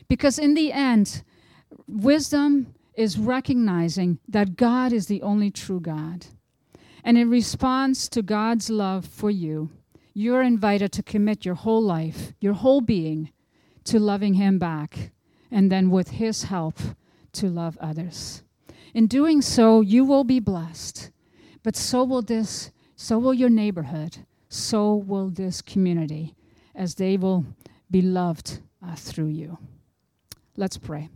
Because 0.08 0.40
in 0.40 0.54
the 0.54 0.72
end, 0.72 1.22
Wisdom 1.86 2.74
is 2.94 3.16
recognizing 3.16 4.18
that 4.26 4.56
God 4.56 4.92
is 4.92 5.06
the 5.06 5.22
only 5.22 5.52
true 5.52 5.78
God. 5.78 6.26
And 7.04 7.16
in 7.16 7.30
response 7.30 8.08
to 8.08 8.22
God's 8.22 8.70
love 8.70 9.06
for 9.06 9.30
you, 9.30 9.70
you're 10.14 10.42
invited 10.42 10.90
to 10.94 11.04
commit 11.04 11.44
your 11.44 11.54
whole 11.54 11.80
life, 11.80 12.32
your 12.40 12.54
whole 12.54 12.80
being, 12.80 13.30
to 13.84 14.00
loving 14.00 14.34
Him 14.34 14.58
back, 14.58 15.12
and 15.52 15.70
then 15.70 15.90
with 15.90 16.10
His 16.10 16.44
help, 16.44 16.80
to 17.32 17.48
love 17.48 17.78
others. 17.80 18.42
In 18.94 19.06
doing 19.06 19.40
so, 19.40 19.80
you 19.80 20.04
will 20.04 20.24
be 20.24 20.40
blessed, 20.40 21.10
but 21.62 21.76
so 21.76 22.04
will 22.04 22.22
this, 22.22 22.70
so 22.96 23.18
will 23.18 23.32
your 23.34 23.48
neighborhood, 23.48 24.18
so 24.48 24.94
will 24.94 25.30
this 25.30 25.62
community, 25.62 26.34
as 26.74 26.96
they 26.96 27.16
will 27.16 27.46
be 27.90 28.02
loved 28.02 28.60
uh, 28.86 28.94
through 28.96 29.28
you. 29.28 29.58
Let's 30.56 30.76
pray. 30.76 31.08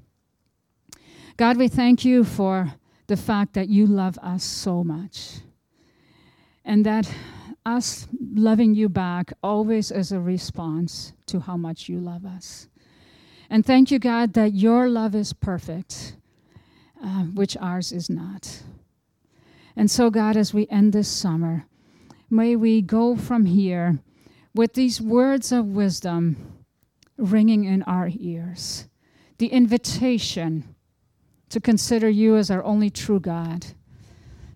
God, 1.37 1.59
we 1.59 1.69
thank 1.69 2.05
you 2.05 2.25
for 2.25 2.73
the 3.09 3.17
fact 3.17 3.53
that 3.55 3.69
you 3.69 3.87
love 3.87 4.19
us 4.23 4.43
so 4.43 4.83
much. 4.83 5.41
And 6.65 6.85
that 6.87 7.11
us 7.65 8.09
loving 8.35 8.75
you 8.75 8.89
back 8.89 9.33
always 9.43 9.91
is 9.91 10.13
a 10.13 10.21
response 10.21 11.13
to 11.27 11.41
how 11.41 11.57
much 11.57 11.89
you 11.89 12.01
love 12.01 12.25
us. 12.25 12.69
And 13.49 13.65
thank 13.65 13.91
you, 13.91 13.99
God, 13.99 14.33
that 14.35 14.55
your 14.55 14.89
love 14.89 15.15
is 15.15 15.33
perfect, 15.33 16.17
uh, 17.03 17.25
which 17.25 17.57
ours 17.57 17.93
is 17.93 18.11
not. 18.11 18.63
And 19.77 19.91
so, 19.91 20.11
God, 20.11 20.37
as 20.37 20.55
we 20.55 20.67
end 20.69 20.93
this 20.93 21.09
summer, 21.09 21.67
may 22.31 22.57
we 22.57 22.83
go 22.83 23.17
from 23.17 23.45
here 23.45 23.99
with 24.55 24.75
these 24.75 25.01
words 25.01 25.53
of 25.53 25.67
wisdom 25.67 26.65
ringing 27.19 27.65
in 27.65 27.83
our 27.83 28.11
ears, 28.19 28.89
the 29.39 29.49
invitation 29.49 30.75
to 31.51 31.61
consider 31.61 32.09
you 32.09 32.37
as 32.37 32.51
our 32.51 32.65
only 32.65 32.91
true 32.91 33.21
God, 33.21 33.67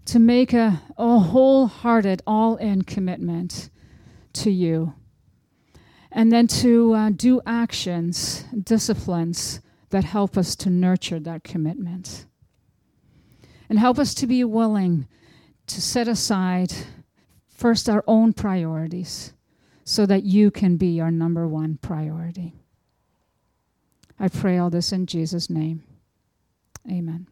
to 0.07 0.19
make 0.19 0.53
a, 0.53 0.83
a 0.97 1.19
wholehearted, 1.19 2.23
all 2.27 2.57
in 2.57 2.83
commitment 2.83 3.71
to 4.33 4.51
you, 4.51 4.95
and 6.13 6.33
then 6.33 6.47
to 6.47 6.93
uh, 6.95 7.11
do 7.11 7.41
actions, 7.47 8.45
disciplines 8.63 9.61
that 9.91 10.05
help 10.05 10.37
us 10.37 10.57
to 10.57 10.71
nurture 10.71 11.21
that 11.21 11.45
commitment. 11.45 12.27
And 13.69 13.79
help 13.79 13.99
us 13.99 14.15
to 14.15 14.27
be 14.27 14.43
willing 14.43 15.07
to 15.69 15.81
set 15.81 16.09
aside 16.09 16.73
first 17.49 17.89
our 17.89 18.03
own 18.07 18.33
priorities 18.33 19.33
so 19.85 20.07
that 20.07 20.25
you 20.25 20.51
can 20.51 20.77
be 20.77 21.01
our 21.01 21.11
number 21.11 21.47
one 21.47 21.79
priority. 21.81 22.55
I 24.19 24.29
pray 24.29 24.59
all 24.59 24.71
this 24.71 24.93
in 24.93 25.07
Jesus' 25.07 25.49
name. 25.49 25.85
Amen. 26.91 27.27